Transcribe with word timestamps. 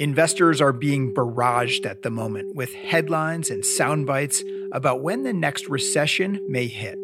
Investors 0.00 0.62
are 0.62 0.72
being 0.72 1.12
barraged 1.12 1.84
at 1.84 2.00
the 2.00 2.08
moment 2.08 2.56
with 2.56 2.72
headlines 2.72 3.50
and 3.50 3.62
sound 3.62 4.06
bites 4.06 4.42
about 4.72 5.02
when 5.02 5.24
the 5.24 5.32
next 5.34 5.68
recession 5.68 6.42
may 6.48 6.68
hit. 6.68 6.98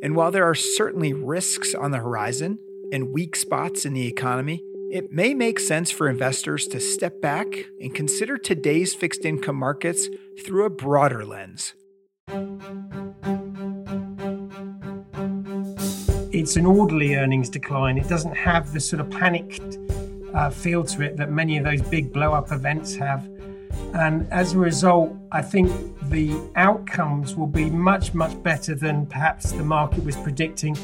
And 0.00 0.14
while 0.14 0.30
there 0.30 0.48
are 0.48 0.54
certainly 0.54 1.12
risks 1.12 1.74
on 1.74 1.90
the 1.90 1.98
horizon 1.98 2.60
and 2.92 3.12
weak 3.12 3.34
spots 3.34 3.84
in 3.84 3.94
the 3.94 4.06
economy, 4.06 4.62
it 4.92 5.10
may 5.10 5.34
make 5.34 5.58
sense 5.58 5.90
for 5.90 6.08
investors 6.08 6.68
to 6.68 6.78
step 6.78 7.20
back 7.20 7.48
and 7.80 7.92
consider 7.92 8.38
today's 8.38 8.94
fixed 8.94 9.24
income 9.24 9.56
markets 9.56 10.08
through 10.44 10.66
a 10.66 10.70
broader 10.70 11.24
lens. 11.24 11.74
It's 16.32 16.54
an 16.54 16.64
orderly 16.64 17.16
earnings 17.16 17.48
decline. 17.48 17.98
It 17.98 18.08
doesn't 18.08 18.36
have 18.36 18.72
the 18.72 18.78
sort 18.78 19.00
of 19.00 19.10
panicked 19.10 19.78
uh, 20.36 20.50
feel 20.50 20.84
to 20.84 21.02
it 21.02 21.16
that 21.16 21.32
many 21.32 21.56
of 21.56 21.64
those 21.64 21.80
big 21.82 22.12
blow 22.12 22.32
up 22.32 22.52
events 22.52 22.94
have. 22.94 23.28
And 23.94 24.30
as 24.30 24.52
a 24.52 24.58
result, 24.58 25.16
I 25.32 25.42
think 25.42 25.70
the 26.10 26.38
outcomes 26.54 27.34
will 27.34 27.46
be 27.46 27.70
much, 27.70 28.14
much 28.14 28.40
better 28.42 28.74
than 28.74 29.06
perhaps 29.06 29.52
the 29.52 29.64
market 29.64 30.04
was 30.04 30.16
predicting. 30.16 30.76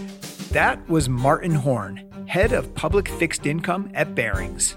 That 0.50 0.86
was 0.88 1.08
Martin 1.08 1.54
Horne, 1.54 2.02
head 2.26 2.52
of 2.52 2.74
public 2.74 3.08
fixed 3.08 3.46
income 3.46 3.90
at 3.94 4.14
Barings. 4.14 4.76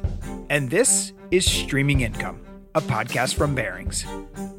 And 0.50 0.70
this 0.70 1.14
is 1.32 1.50
Streaming 1.50 2.02
Income, 2.02 2.42
a 2.76 2.82
podcast 2.82 3.36
from 3.36 3.56
Barings. 3.56 4.06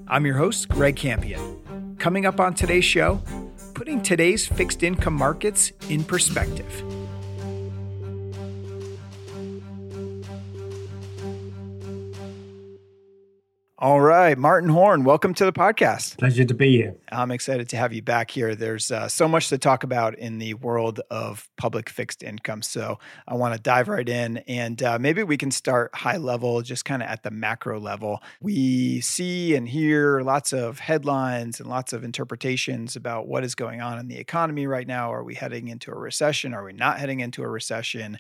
I'm 0.09 0.25
your 0.27 0.37
host, 0.37 0.69
Greg 0.69 0.97
Campion. 0.97 1.97
Coming 1.98 2.27
up 2.27 2.41
on 2.41 2.55
today's 2.55 2.84
show, 2.84 3.20
putting 3.75 4.03
today's 4.03 4.47
fixed 4.47 4.83
income 4.83 5.14
markets 5.14 5.73
in 5.89 6.05
perspective. 6.05 7.05
All 13.78 14.00
right, 14.00 14.38
Martin 14.38 14.70
Horne, 14.70 15.05
welcome 15.05 15.34
to 15.34 15.44
the 15.44 15.52
podcast. 15.52 16.16
Pleasure 16.16 16.46
to 16.46 16.55
be 16.55 16.78
here. 16.78 16.94
I'm 17.12 17.30
excited 17.30 17.69
to 17.69 17.77
have 17.77 17.92
you 17.92 18.00
back 18.00 18.30
here. 18.30 18.55
There's 18.55 18.91
uh, 18.91 19.06
so 19.06 19.28
much 19.28 19.50
to 19.50 19.58
talk 19.58 19.84
about 19.84 20.14
in 20.14 20.38
the 20.38 20.55
world 20.55 21.02
of 21.10 21.46
public 21.58 21.91
fixed 21.91 22.22
income. 22.22 22.62
So 22.62 22.98
I 23.28 23.34
want 23.34 23.54
to 23.54 23.60
dive 23.60 23.88
right 23.88 24.08
in 24.08 24.38
and 24.48 24.82
uh, 24.82 24.98
maybe 24.98 25.22
we 25.24 25.36
can 25.36 25.50
start 25.50 25.94
high 25.94 26.16
level, 26.16 26.62
just 26.62 26.86
kind 26.86 27.02
of 27.02 27.10
at 27.10 27.22
the 27.22 27.30
macro 27.30 27.78
level. 27.78 28.22
We 28.41 29.02
see 29.02 29.54
and 29.54 29.69
hear 29.69 30.22
lots 30.22 30.54
of 30.54 30.78
headlines 30.78 31.60
and 31.60 31.69
lots 31.69 31.92
of 31.92 32.02
interpretations 32.02 32.97
about 32.97 33.28
what 33.28 33.44
is 33.44 33.54
going 33.54 33.82
on 33.82 33.98
in 33.98 34.08
the 34.08 34.16
economy 34.16 34.66
right 34.66 34.86
now. 34.86 35.12
Are 35.12 35.22
we 35.22 35.34
heading 35.34 35.69
into 35.69 35.91
a 35.91 35.98
recession? 35.98 36.54
Are 36.54 36.64
we 36.64 36.72
not 36.72 36.98
heading 36.98 37.20
into 37.20 37.42
a 37.42 37.48
recession? 37.48 38.16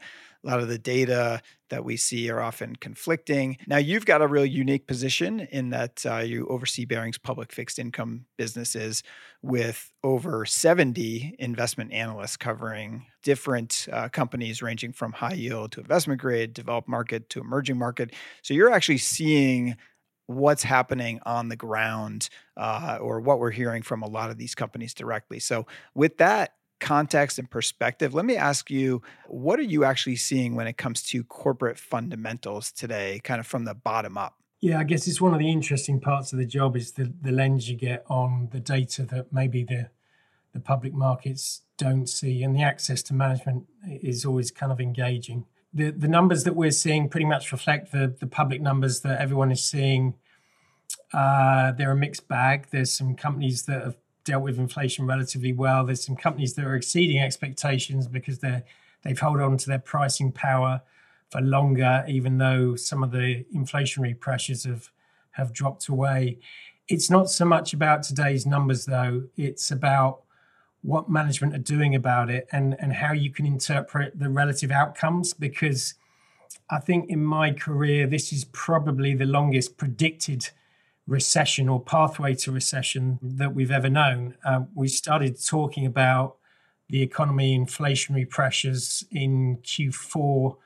A 0.46 0.48
lot 0.48 0.60
of 0.60 0.68
the 0.68 0.78
data 0.78 1.42
that 1.70 1.84
we 1.84 1.96
see 1.96 2.30
are 2.30 2.40
often 2.40 2.76
conflicting. 2.76 3.56
Now, 3.66 3.78
you've 3.78 4.06
got 4.06 4.22
a 4.22 4.28
real 4.28 4.46
unique 4.46 4.86
position 4.86 5.40
in 5.40 5.70
that 5.70 6.06
uh, 6.06 6.18
you 6.18 6.46
oversee 6.46 6.84
Barings 6.84 7.18
public 7.18 7.52
fixed 7.52 7.80
income 7.80 8.26
businesses 8.38 9.02
with 9.42 9.92
over 10.04 10.46
70 10.46 11.34
investment 11.40 11.92
analysts 11.92 12.36
covering 12.36 13.06
different 13.24 13.88
uh, 13.92 14.08
companies 14.08 14.62
ranging 14.62 14.92
from 14.92 15.12
high 15.12 15.34
yield 15.34 15.72
to 15.72 15.80
investment 15.80 16.20
grade, 16.20 16.52
developed 16.54 16.88
market 16.88 17.28
to 17.30 17.40
emerging 17.40 17.76
market. 17.76 18.14
So 18.42 18.54
you're 18.54 18.70
actually 18.70 18.98
seeing 18.98 19.76
what's 20.26 20.62
happening 20.62 21.20
on 21.24 21.48
the 21.48 21.56
ground 21.56 22.28
uh, 22.56 22.98
or 23.00 23.20
what 23.20 23.38
we're 23.38 23.50
hearing 23.50 23.82
from 23.82 24.02
a 24.02 24.08
lot 24.08 24.30
of 24.30 24.38
these 24.38 24.54
companies 24.54 24.94
directly. 24.94 25.38
So, 25.38 25.66
with 25.94 26.18
that 26.18 26.55
context 26.80 27.38
and 27.38 27.50
perspective, 27.50 28.14
let 28.14 28.24
me 28.24 28.36
ask 28.36 28.70
you 28.70 29.02
what 29.26 29.58
are 29.58 29.62
you 29.64 29.84
actually 29.84 30.16
seeing 30.16 30.54
when 30.54 30.66
it 30.66 30.76
comes 30.76 31.02
to 31.04 31.24
corporate 31.24 31.78
fundamentals 31.78 32.72
today, 32.72 33.20
kind 33.24 33.40
of 33.40 33.46
from 33.46 33.64
the 33.64 33.74
bottom 33.74 34.18
up? 34.18 34.34
Yeah, 34.60 34.78
I 34.78 34.84
guess 34.84 35.06
it's 35.06 35.20
one 35.20 35.32
of 35.32 35.38
the 35.38 35.50
interesting 35.50 36.00
parts 36.00 36.32
of 36.32 36.38
the 36.38 36.46
job 36.46 36.76
is 36.76 36.92
the, 36.92 37.12
the 37.20 37.30
lens 37.30 37.68
you 37.68 37.76
get 37.76 38.04
on 38.08 38.48
the 38.52 38.60
data 38.60 39.04
that 39.04 39.32
maybe 39.32 39.64
the 39.64 39.90
the 40.52 40.60
public 40.60 40.94
markets 40.94 41.62
don't 41.76 42.08
see, 42.08 42.42
and 42.42 42.56
the 42.56 42.62
access 42.62 43.02
to 43.02 43.14
management 43.14 43.66
is 43.86 44.24
always 44.24 44.50
kind 44.50 44.72
of 44.72 44.80
engaging. 44.80 45.44
The 45.74 45.90
the 45.90 46.08
numbers 46.08 46.44
that 46.44 46.56
we're 46.56 46.70
seeing 46.70 47.10
pretty 47.10 47.26
much 47.26 47.52
reflect 47.52 47.92
the 47.92 48.14
the 48.18 48.26
public 48.26 48.62
numbers 48.62 49.00
that 49.00 49.20
everyone 49.20 49.52
is 49.52 49.62
seeing. 49.62 50.14
Uh, 51.12 51.72
they're 51.72 51.92
a 51.92 51.96
mixed 51.96 52.26
bag. 52.26 52.68
There's 52.70 52.92
some 52.92 53.14
companies 53.14 53.64
that 53.66 53.84
have 53.84 53.96
dealt 54.26 54.42
with 54.42 54.58
inflation 54.58 55.06
relatively 55.06 55.54
well. 55.54 55.86
There's 55.86 56.04
some 56.04 56.16
companies 56.16 56.52
that 56.54 56.66
are 56.66 56.74
exceeding 56.74 57.18
expectations 57.22 58.06
because 58.06 58.40
they're 58.40 58.62
they've 59.02 59.18
held 59.18 59.40
on 59.40 59.56
to 59.56 59.68
their 59.68 59.78
pricing 59.78 60.32
power 60.32 60.82
for 61.30 61.40
longer, 61.40 62.04
even 62.08 62.36
though 62.36 62.76
some 62.76 63.02
of 63.02 63.12
the 63.12 63.46
inflationary 63.54 64.18
pressures 64.18 64.64
have 64.64 64.90
have 65.30 65.52
dropped 65.52 65.88
away. 65.88 66.38
It's 66.88 67.10
not 67.10 67.30
so 67.30 67.44
much 67.44 67.72
about 67.72 68.02
today's 68.02 68.44
numbers 68.46 68.84
though. 68.84 69.24
It's 69.36 69.70
about 69.70 70.22
what 70.82 71.10
management 71.10 71.54
are 71.54 71.58
doing 71.58 71.94
about 71.94 72.30
it 72.30 72.46
and, 72.52 72.76
and 72.78 72.92
how 72.92 73.12
you 73.12 73.30
can 73.30 73.44
interpret 73.44 74.16
the 74.18 74.28
relative 74.28 74.70
outcomes 74.70 75.34
because 75.34 75.94
I 76.70 76.78
think 76.78 77.10
in 77.10 77.24
my 77.24 77.52
career, 77.52 78.06
this 78.06 78.32
is 78.32 78.44
probably 78.52 79.14
the 79.14 79.26
longest 79.26 79.76
predicted 79.76 80.48
recession 81.06 81.68
or 81.68 81.80
pathway 81.80 82.34
to 82.34 82.50
recession 82.50 83.18
that 83.22 83.54
we've 83.54 83.70
ever 83.70 83.88
known. 83.88 84.34
Uh, 84.44 84.62
we 84.74 84.88
started 84.88 85.36
talking 85.44 85.86
about 85.86 86.36
the 86.88 87.02
economy 87.02 87.58
inflationary 87.58 88.28
pressures 88.28 89.04
in 89.10 89.58
Q4 89.58 90.56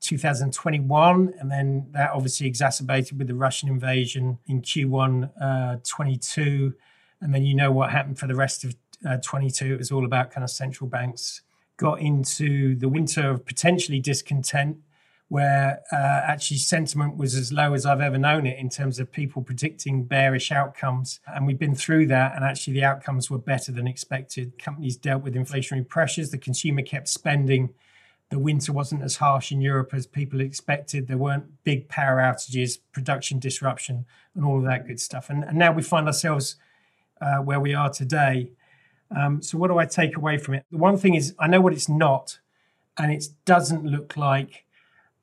2021, 0.00 1.34
and 1.38 1.50
then 1.50 1.86
that 1.92 2.10
obviously 2.12 2.46
exacerbated 2.46 3.18
with 3.18 3.28
the 3.28 3.34
Russian 3.34 3.68
invasion 3.68 4.38
in 4.46 4.62
Q1 4.62 5.30
uh, 5.40 5.76
22. 5.86 6.74
And 7.20 7.34
then 7.34 7.44
you 7.44 7.54
know 7.54 7.70
what 7.70 7.90
happened 7.90 8.18
for 8.18 8.26
the 8.26 8.34
rest 8.34 8.64
of 8.64 8.74
uh, 9.06 9.18
22. 9.18 9.74
It 9.74 9.78
was 9.78 9.92
all 9.92 10.06
about 10.06 10.30
kind 10.30 10.42
of 10.42 10.50
central 10.50 10.88
banks 10.88 11.42
got 11.76 12.00
into 12.00 12.76
the 12.76 12.88
winter 12.88 13.30
of 13.30 13.44
potentially 13.46 14.00
discontent 14.00 14.76
where 15.30 15.80
uh, 15.92 16.22
actually 16.24 16.56
sentiment 16.56 17.16
was 17.16 17.36
as 17.36 17.52
low 17.52 17.72
as 17.72 17.86
I've 17.86 18.00
ever 18.00 18.18
known 18.18 18.46
it 18.46 18.58
in 18.58 18.68
terms 18.68 18.98
of 18.98 19.12
people 19.12 19.42
predicting 19.42 20.02
bearish 20.02 20.50
outcomes. 20.50 21.20
And 21.24 21.46
we've 21.46 21.58
been 21.58 21.76
through 21.76 22.08
that, 22.08 22.34
and 22.34 22.44
actually 22.44 22.72
the 22.72 22.82
outcomes 22.82 23.30
were 23.30 23.38
better 23.38 23.70
than 23.70 23.86
expected. 23.86 24.58
Companies 24.58 24.96
dealt 24.96 25.22
with 25.22 25.36
inflationary 25.36 25.86
pressures, 25.86 26.30
the 26.30 26.38
consumer 26.38 26.82
kept 26.82 27.06
spending. 27.06 27.72
The 28.30 28.40
winter 28.40 28.72
wasn't 28.72 29.04
as 29.04 29.16
harsh 29.16 29.52
in 29.52 29.60
Europe 29.60 29.94
as 29.94 30.04
people 30.04 30.40
expected. 30.40 31.06
There 31.06 31.16
weren't 31.16 31.62
big 31.62 31.88
power 31.88 32.16
outages, 32.16 32.80
production 32.90 33.38
disruption, 33.38 34.06
and 34.34 34.44
all 34.44 34.58
of 34.58 34.64
that 34.64 34.88
good 34.88 34.98
stuff. 34.98 35.30
And, 35.30 35.44
and 35.44 35.56
now 35.56 35.70
we 35.70 35.82
find 35.82 36.08
ourselves 36.08 36.56
uh, 37.20 37.36
where 37.36 37.60
we 37.60 37.72
are 37.72 37.88
today. 37.88 38.50
Um, 39.16 39.42
so, 39.42 39.58
what 39.58 39.68
do 39.68 39.78
I 39.78 39.86
take 39.86 40.16
away 40.16 40.38
from 40.38 40.54
it? 40.54 40.64
The 40.72 40.78
one 40.78 40.96
thing 40.96 41.14
is, 41.14 41.36
I 41.38 41.46
know 41.46 41.60
what 41.60 41.72
it's 41.72 41.88
not, 41.88 42.40
and 42.98 43.12
it 43.12 43.28
doesn't 43.44 43.84
look 43.84 44.16
like 44.16 44.64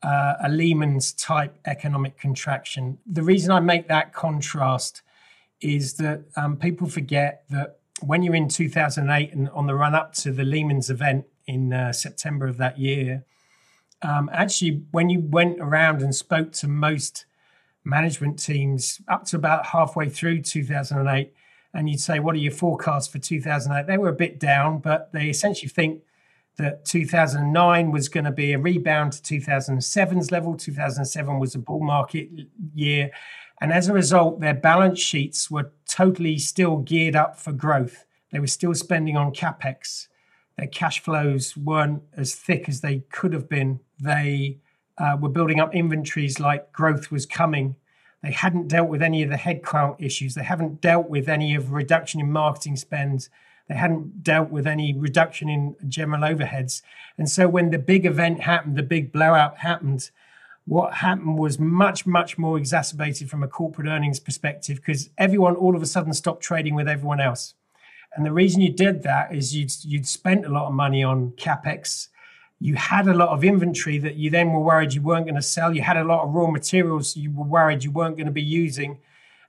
uh, 0.04 0.36
a 0.44 0.50
Lehman's 0.50 1.14
type 1.14 1.58
economic 1.66 2.18
contraction. 2.20 2.98
The 3.06 3.24
reason 3.24 3.52
I 3.52 3.60
make 3.60 3.88
that 3.88 4.14
contrast 4.14 5.02
is 5.62 5.96
that 5.96 6.24
um, 6.36 6.58
people 6.58 6.88
forget 6.88 7.44
that 7.50 7.80
when 8.02 8.22
you're 8.22 8.36
in 8.36 8.48
2008 8.48 9.34
and 9.34 9.50
on 9.50 9.66
the 9.66 9.74
run 9.74 9.96
up 9.96 10.14
to 10.14 10.32
the 10.32 10.44
Lehman's 10.44 10.90
event 10.90 11.26
in 11.48 11.74
uh, 11.74 11.92
September 11.92 12.48
of 12.48 12.58
that 12.58 12.78
year, 12.78 13.26
um, 14.04 14.30
actually, 14.32 14.84
when 14.92 15.10
you 15.10 15.20
went 15.20 15.60
around 15.60 16.04
and 16.04 16.14
spoke 16.14 16.52
to 16.54 16.68
most 16.68 17.26
management 17.84 18.38
teams 18.38 19.02
up 19.08 19.26
to 19.26 19.36
about 19.36 19.68
halfway 19.68 20.10
through 20.10 20.44
2008, 20.44 21.34
and 21.74 21.90
you'd 21.90 22.00
say, 22.00 22.20
What 22.20 22.36
are 22.36 22.40
your 22.40 22.52
forecasts 22.52 23.08
for 23.08 23.20
2008? 23.20 23.88
They 23.88 23.98
were 23.98 24.10
a 24.10 24.14
bit 24.14 24.40
down, 24.40 24.80
but 24.80 25.12
they 25.14 25.30
essentially 25.30 25.70
think 25.70 26.02
that 26.58 26.86
2009 26.86 27.92
was 27.92 28.10
going 28.10 28.24
to 28.24 28.32
be 28.32 28.54
a 28.54 28.60
rebound 28.60 29.14
to 29.14 29.40
2007's 29.40 30.32
level. 30.32 30.56
2007 30.56 31.40
was 31.40 31.56
a 31.56 31.60
bull 31.60 31.82
market 31.82 32.30
year. 32.74 33.12
And 33.62 33.72
as 33.72 33.88
a 33.88 33.94
result, 33.94 34.40
their 34.40 34.54
balance 34.54 35.00
sheets 35.00 35.50
were 35.50 35.72
totally 35.88 36.38
still 36.38 36.78
geared 36.78 37.16
up 37.16 37.40
for 37.40 37.52
growth. 37.52 38.06
They 38.32 38.40
were 38.40 38.48
still 38.48 38.74
spending 38.74 39.18
on 39.18 39.34
capex. 39.34 40.08
Their 40.58 40.68
cash 40.68 41.00
flows 41.02 41.56
weren't 41.56 42.02
as 42.16 42.34
thick 42.34 42.68
as 42.68 42.82
they 42.82 43.00
could 43.12 43.34
have 43.34 43.48
been. 43.48 43.80
They 44.00 44.58
uh, 44.98 45.18
were 45.20 45.30
building 45.30 45.60
up 45.60 45.76
inventories 45.76 46.40
like 46.40 46.72
growth 46.72 47.12
was 47.12 47.26
coming. 47.26 47.76
They 48.24 48.32
hadn't 48.32 48.68
dealt 48.68 48.90
with 48.90 49.04
any 49.04 49.22
of 49.22 49.30
the 49.30 49.36
headcount 49.36 49.98
issues. 50.00 50.34
They 50.34 50.44
haven't 50.44 50.82
dealt 50.82 51.10
with 51.10 51.30
any 51.30 51.56
of 51.56 51.72
reduction 51.72 52.20
in 52.20 52.32
marketing 52.32 52.76
spend 52.76 53.30
they 53.68 53.76
hadn't 53.76 54.24
dealt 54.24 54.50
with 54.50 54.66
any 54.66 54.94
reduction 54.94 55.50
in 55.50 55.76
general 55.88 56.22
overheads. 56.22 56.82
And 57.18 57.30
so 57.30 57.48
when 57.48 57.72
the 57.72 57.80
big 57.80 58.06
event 58.06 58.42
happened, 58.42 58.78
the 58.78 58.84
big 58.84 59.12
blowout 59.12 59.58
happened, 59.58 60.10
what 60.66 60.96
happened 60.96 61.38
was 61.38 61.60
much, 61.60 62.06
much 62.06 62.38
more 62.38 62.58
exacerbated 62.58 63.30
from 63.30 63.44
a 63.44 63.48
corporate 63.48 63.88
earnings 63.88 64.20
perspective 64.20 64.78
because 64.78 65.10
everyone 65.18 65.56
all 65.56 65.76
of 65.76 65.82
a 65.82 65.86
sudden 65.86 66.14
stopped 66.14 66.44
trading 66.44 66.76
with 66.76 66.88
everyone 66.88 67.22
else. 67.22 67.54
And 68.16 68.26
the 68.26 68.32
reason 68.32 68.62
you 68.62 68.72
did 68.72 69.04
that 69.04 69.34
is 69.34 69.56
you'd, 69.56 69.72
you'd 69.84 70.08
spent 70.08 70.46
a 70.46 70.50
lot 70.50 70.68
of 70.68 70.74
money 70.74 71.04
on 71.04 71.32
capex. 71.32 72.08
you 72.60 72.76
had 72.76 73.08
a 73.08 73.14
lot 73.14 73.30
of 73.30 73.44
inventory 73.44 73.98
that 74.00 74.16
you 74.16 74.30
then 74.30 74.52
were 74.52 74.60
worried 74.60 74.94
you 74.94 75.02
weren't 75.02 75.26
going 75.26 75.36
to 75.36 75.42
sell. 75.42 75.74
You 75.74 75.82
had 75.82 75.98
a 75.98 76.04
lot 76.04 76.24
of 76.24 76.34
raw 76.34 76.50
materials 76.50 77.16
you 77.16 77.32
were 77.32 77.46
worried 77.46 77.84
you 77.84 77.92
weren't 77.92 78.18
going 78.18 78.28
to 78.28 78.32
be 78.32 78.42
using. 78.42 79.00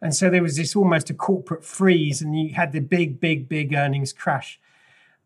And 0.00 0.14
so 0.14 0.30
there 0.30 0.42
was 0.42 0.56
this 0.56 0.76
almost 0.76 1.10
a 1.10 1.14
corporate 1.14 1.64
freeze, 1.64 2.22
and 2.22 2.38
you 2.38 2.54
had 2.54 2.72
the 2.72 2.80
big, 2.80 3.20
big, 3.20 3.48
big 3.48 3.74
earnings 3.74 4.12
crash. 4.12 4.60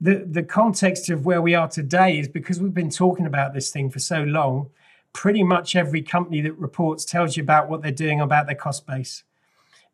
The, 0.01 0.27
the 0.29 0.43
context 0.43 1.11
of 1.11 1.27
where 1.27 1.43
we 1.43 1.55
are 1.55 1.69
today 1.69 2.19
is 2.19 2.29
because 2.29 2.61
we've 2.61 2.75
been 2.75 2.91
talking 2.91 3.27
about 3.27 3.55
this 3.55 3.71
thing 3.71 3.91
for 3.91 3.99
so 3.99 4.23
long, 4.23 4.71
pretty 5.13 5.43
much 5.43 5.77
every 5.77 6.03
company 6.03 6.41
that 6.41 6.59
reports 6.59 7.05
tells 7.05 7.37
you 7.37 7.43
about 7.43 7.69
what 7.69 7.83
they're 7.83 7.93
doing 7.93 8.21
about 8.21 8.47
their 8.47 8.57
cost 8.57 8.87
base. 8.87 9.25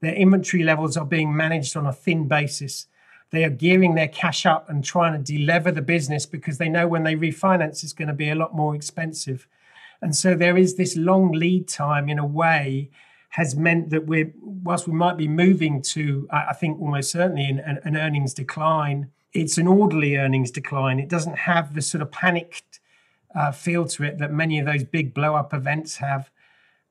Their 0.01 0.15
inventory 0.15 0.63
levels 0.63 0.97
are 0.97 1.05
being 1.05 1.37
managed 1.37 1.77
on 1.77 1.87
a 1.87 1.93
thin 1.93 2.29
basis. 2.29 2.87
They 3.31 3.45
are 3.45 3.51
gearing 3.51 3.97
their 3.97 4.09
cash 4.09 4.47
up 4.47 4.71
and 4.71 4.83
trying 4.83 5.23
to 5.23 5.33
delever 5.33 5.75
the 5.75 5.83
business 5.83 6.25
because 6.25 6.59
they 6.59 6.69
know 6.69 6.89
when 6.89 7.03
they 7.03 7.17
refinance, 7.17 7.83
it's 7.83 7.93
going 7.93 8.09
to 8.09 8.15
be 8.15 8.31
a 8.31 8.35
lot 8.35 8.55
more 8.55 8.75
expensive. 8.75 9.47
And 10.01 10.15
so 10.15 10.35
there 10.35 10.57
is 10.57 10.77
this 10.77 10.97
long 10.97 11.33
lead 11.33 11.69
time 11.69 12.09
in 12.09 12.19
a 12.19 12.25
way 12.25 12.91
has 13.29 13.55
meant 13.55 13.91
that 13.91 14.07
we're, 14.07 14.33
whilst 14.41 14.87
we 14.87 14.95
might 14.95 15.17
be 15.17 15.29
moving 15.29 15.83
to, 15.83 16.27
I 16.31 16.55
think 16.55 16.81
almost 16.81 17.11
certainly 17.11 17.45
an, 17.45 17.79
an 17.85 17.97
earnings 17.97 18.35
decline, 18.35 19.11
it's 19.33 19.59
an 19.59 19.67
orderly 19.67 20.17
earnings 20.17 20.51
decline. 20.51 20.99
It 20.99 21.09
doesn't 21.09 21.37
have 21.37 21.75
the 21.75 21.83
sort 21.83 22.03
of 22.03 22.11
panicked 22.11 22.81
uh, 23.35 23.53
feel 23.53 23.85
to 23.87 24.05
it 24.05 24.19
that 24.19 24.33
many 24.33 24.59
of 24.59 24.67
those 24.67 24.85
big 24.85 25.13
blow 25.13 25.35
up 25.35 25.53
events 25.53 25.97
have. 25.97 26.31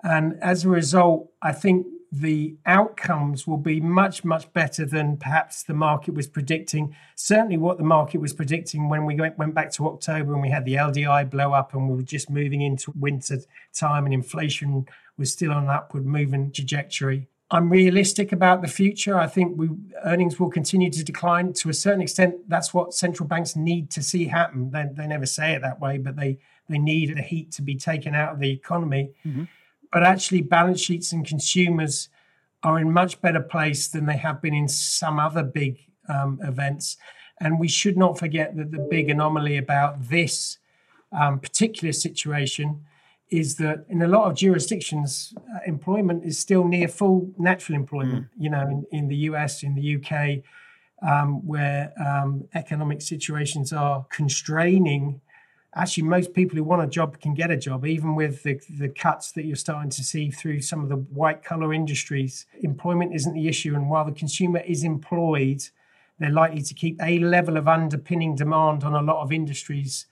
And 0.04 0.38
as 0.42 0.64
a 0.64 0.70
result, 0.70 1.32
I 1.42 1.52
think 1.52 1.88
the 2.12 2.56
outcomes 2.66 3.46
will 3.46 3.58
be 3.58 3.80
much, 3.80 4.24
much 4.24 4.52
better 4.54 4.86
than 4.86 5.18
perhaps 5.18 5.64
the 5.64 5.74
market 5.74 6.14
was 6.14 6.28
predicting. 6.28 6.96
Certainly, 7.16 7.58
what 7.58 7.78
the 7.78 7.84
market 7.84 8.22
was 8.22 8.34
predicting 8.34 8.90
when 8.90 9.06
we 9.06 9.16
went 9.16 9.38
went 9.38 9.54
back 9.54 9.72
to 9.74 9.88
October 9.88 10.34
and 10.34 10.42
we 10.42 10.50
had 10.50 10.66
the 10.66 10.76
LDI 10.76 11.30
blow 11.30 11.54
up 11.54 11.74
and 11.74 11.90
we 11.90 11.96
were 11.96 12.04
just 12.04 12.30
moving 12.30 12.62
into 12.62 12.94
winter 12.98 13.40
time 13.74 14.06
and 14.06 14.14
inflation 14.14 14.86
was 15.18 15.32
still 15.32 15.52
on 15.52 15.64
an 15.64 15.70
upward 15.70 16.06
moving 16.06 16.52
trajectory. 16.52 17.28
I'm 17.50 17.70
realistic 17.70 18.32
about 18.34 18.62
the 18.62 18.68
future. 18.68 19.18
I 19.18 19.28
think 19.28 19.58
we, 19.58 19.70
earnings 20.04 20.38
will 20.38 20.50
continue 20.50 20.92
to 20.92 21.04
decline 21.04 21.54
to 21.54 21.70
a 21.70 21.74
certain 21.74 22.02
extent. 22.02 22.36
That's 22.50 22.74
what 22.74 22.94
central 22.94 23.28
banks 23.28 23.56
need 23.56 23.90
to 23.92 24.04
see 24.04 24.26
happen. 24.26 24.72
They, 24.72 24.86
they 24.92 25.08
never 25.08 25.26
say 25.26 25.54
it 25.54 25.62
that 25.62 25.80
way, 25.80 25.98
but 25.98 26.16
they 26.16 26.40
they 26.70 26.78
need 26.78 27.16
the 27.16 27.22
heat 27.22 27.52
to 27.54 27.62
be 27.62 27.76
taken 27.76 28.14
out 28.14 28.34
of 28.34 28.40
the 28.40 28.52
economy. 28.52 29.12
Mm-hmm 29.26 29.44
but 29.98 30.04
actually 30.04 30.42
balance 30.42 30.80
sheets 30.80 31.12
and 31.12 31.26
consumers 31.26 32.10
are 32.62 32.78
in 32.78 32.92
much 32.94 33.20
better 33.20 33.40
place 33.42 33.88
than 33.88 34.06
they 34.06 34.16
have 34.16 34.40
been 34.44 34.54
in 34.54 34.68
some 34.68 35.20
other 35.20 35.42
big 35.42 35.80
um, 36.08 36.38
events. 36.44 36.98
And 37.40 37.60
we 37.60 37.68
should 37.68 37.98
not 37.98 38.20
forget 38.20 38.56
that 38.58 38.70
the 38.72 38.88
big 38.92 39.10
anomaly 39.10 39.58
about 39.58 40.08
this 40.08 40.60
um, 41.12 41.40
particular 41.40 41.94
situation 41.94 42.86
is 43.32 43.56
that 43.56 43.88
in 43.90 44.04
a 44.04 44.08
lot 44.08 44.30
of 44.30 44.36
jurisdictions, 44.36 45.34
uh, 45.36 45.62
employment 45.66 46.24
is 46.24 46.38
still 46.38 46.68
near 46.68 46.88
full 46.88 47.32
natural 47.40 47.76
employment. 47.76 48.26
Mm. 48.26 48.30
You 48.38 48.50
know, 48.52 48.68
in, 48.68 48.86
in, 48.92 49.08
the 49.08 49.18
US, 49.32 49.64
in 49.64 49.74
the 49.74 49.96
UK, 49.96 50.44
um, 51.02 51.44
where 51.44 51.92
um, 52.00 52.48
economic 52.54 53.02
situations 53.02 53.74
are 53.74 54.06
constraining 54.12 55.22
actually 55.76 56.04
most 56.04 56.34
people 56.34 56.58
who 56.58 56.64
want 56.64 56.82
a 56.82 56.88
job 56.88 57.20
can 57.20 57.34
get 57.34 57.52
a 57.52 57.58
job 57.58 57.86
even 57.86 58.16
with 58.16 58.44
the, 58.44 58.60
the 58.70 58.90
cuts 58.90 59.32
that 59.34 59.46
you're 59.46 59.56
starting 59.56 59.90
to 59.90 60.04
see 60.04 60.30
through 60.32 60.62
some 60.62 60.82
of 60.82 60.90
the 60.90 60.96
white 60.96 61.44
collar 61.44 61.74
industries 61.74 62.46
employment 62.62 63.14
isn't 63.14 63.34
the 63.34 63.48
issue 63.48 63.76
and 63.76 63.90
while 63.90 64.06
the 64.06 64.12
consumer 64.12 64.60
is 64.66 64.84
employed 64.84 65.62
they're 66.20 66.32
likely 66.32 66.62
to 66.62 66.74
keep 66.74 67.00
a 67.02 67.20
level 67.20 67.58
of 67.58 67.68
underpinning 67.68 68.36
demand 68.36 68.84
on 68.84 68.94
a 68.94 69.02
lot 69.02 69.22
of 69.22 69.32
industries 69.32 70.08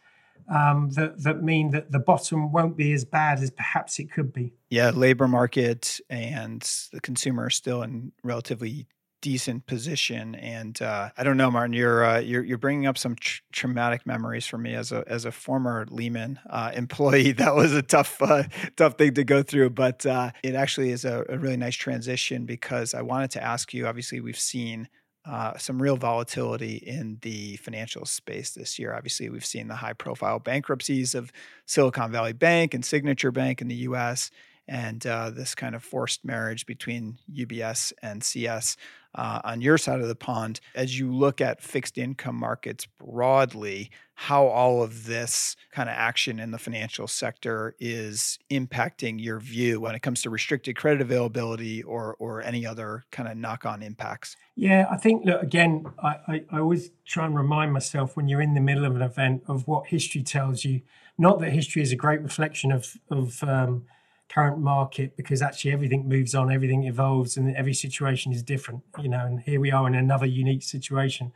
um, 0.54 0.90
that 0.92 1.24
that 1.24 1.44
mean 1.44 1.72
that 1.72 1.92
the 1.92 2.00
bottom 2.00 2.52
won't 2.52 2.78
be 2.78 2.94
as 2.94 3.04
bad 3.04 3.40
as 3.40 3.50
perhaps 3.52 4.00
it 4.00 4.12
could 4.12 4.32
be. 4.32 4.54
Yeah, 4.70 4.92
labor 4.92 5.28
market 5.28 6.00
and 6.10 6.62
the 6.92 7.02
consumer 7.02 7.46
are 7.46 7.50
still 7.50 7.82
in 7.82 8.12
relatively 8.24 8.88
decent 9.26 9.66
position. 9.66 10.36
And 10.36 10.80
uh, 10.84 11.10
I 11.18 11.24
don't 11.24 11.36
know, 11.36 11.50
Martin, 11.50 11.74
you're 11.74 12.06
uh, 12.06 12.20
you're, 12.20 12.44
you're 12.44 12.60
bringing 12.60 12.86
up 12.86 12.96
some 12.96 13.16
tr- 13.16 13.42
traumatic 13.52 14.06
memories 14.06 14.46
for 14.46 14.60
me 14.60 14.76
as 14.76 14.92
a 14.92 15.04
as 15.08 15.26
a 15.26 15.32
former 15.32 15.88
Lehman 15.90 16.40
uh, 16.48 16.72
employee. 16.76 17.32
That 17.32 17.56
was 17.56 17.74
a 17.74 17.82
tough 17.82 18.22
uh, 18.22 18.44
tough 18.76 19.00
thing 19.00 19.16
to 19.16 19.24
go 19.24 19.42
through, 19.42 19.72
but 19.72 20.06
uh, 20.06 20.30
it 20.44 20.54
actually 20.54 20.92
is 20.92 21.06
a, 21.06 21.26
a, 21.28 21.40
really 21.40 21.58
nice 21.58 21.76
transition 21.76 22.46
because 22.46 22.94
I 22.94 23.02
wanted 23.02 23.32
to 23.32 23.44
ask 23.44 23.74
you. 23.74 23.88
Obviously, 23.88 24.22
we've 24.22 24.40
seen. 24.40 24.88
Uh, 25.28 25.58
some 25.58 25.82
real 25.82 25.98
volatility 25.98 26.76
in 26.76 27.18
the 27.24 27.56
financial 27.56 28.06
space 28.06 28.52
this 28.52 28.78
year. 28.78 28.94
Obviously, 28.94 29.28
we've 29.28 29.44
seen 29.44 29.68
the 29.68 29.74
high 29.74 29.94
profile 29.94 30.38
bankruptcies 30.38 31.16
of 31.16 31.32
Silicon 31.66 32.12
Valley 32.12 32.32
Bank 32.32 32.76
and 32.76 32.86
Signature 32.86 33.32
Bank 33.32 33.60
in 33.60 33.68
the 33.68 33.88
US 33.90 34.30
and 34.68 35.02
this 35.02 35.56
kind 35.56 35.74
of 35.74 35.84
forced 35.84 36.24
marriage 36.24 36.68
between 36.68 37.18
UBS 37.34 37.92
and 38.04 38.24
CS 38.24 38.78
uh, 39.16 39.42
on 39.44 39.62
your 39.62 39.78
side 39.78 40.02
of 40.02 40.08
the 40.08 40.16
pond. 40.16 40.60
As 40.76 41.00
you 41.00 41.12
look 41.12 41.42
at 41.42 41.62
fixed 41.62 41.98
income 41.98 42.36
markets 42.36 42.86
broadly, 43.00 43.90
how 44.16 44.46
all 44.46 44.82
of 44.82 45.06
this 45.06 45.56
kind 45.72 45.90
of 45.90 45.96
action 45.98 46.40
in 46.40 46.52
the 46.52 46.58
financial 46.58 47.08
sector 47.08 47.76
is 47.80 48.40
impacting 48.50 49.22
your 49.22 49.40
view 49.40 49.82
when 49.82 49.94
it 49.94 50.02
comes 50.02 50.22
to 50.22 50.30
restricted 50.30 50.76
credit 50.76 51.02
availability 51.02 51.84
or 51.84 52.16
or 52.20 52.42
any 52.42 52.66
other 52.66 53.04
kind 53.12 53.28
of 53.28 53.38
knock-on 53.38 53.82
impacts? 53.82 54.38
Yeah, 54.56 54.88
I 54.90 54.98
think 54.98 55.26
look 55.26 55.42
again. 55.42 55.86
I, 56.02 56.16
I, 56.28 56.44
I 56.52 56.60
always 56.60 56.92
try 57.06 57.26
and 57.26 57.36
remind 57.36 57.74
myself 57.74 58.16
when 58.16 58.28
you're 58.28 58.42
in 58.42 58.54
the 58.54 58.62
middle 58.62 58.86
of 58.86 58.96
an 58.96 59.02
event 59.02 59.44
of 59.48 59.68
what 59.68 59.88
history 59.88 60.24
tells 60.24 60.64
you. 60.64 60.82
Not 61.18 61.40
that 61.40 61.52
history 61.52 61.82
is 61.82 61.92
a 61.92 61.98
great 61.98 62.22
reflection 62.22 62.72
of 62.72 62.94
of 63.10 63.44
um, 63.44 63.84
current 64.30 64.60
market 64.60 65.16
because 65.16 65.42
actually 65.42 65.72
everything 65.72 66.08
moves 66.08 66.36
on, 66.36 66.52
everything 66.52 66.84
evolves, 66.84 67.38
and 67.38 67.56
every 67.56 67.74
situation 67.74 68.32
is 68.32 68.44
different. 68.44 68.82
You 69.02 69.10
know, 69.10 69.26
and 69.26 69.40
here 69.40 69.60
we 69.60 69.72
are 69.72 69.88
in 69.88 69.96
another 69.96 70.26
unique 70.26 70.64
situation. 70.64 71.32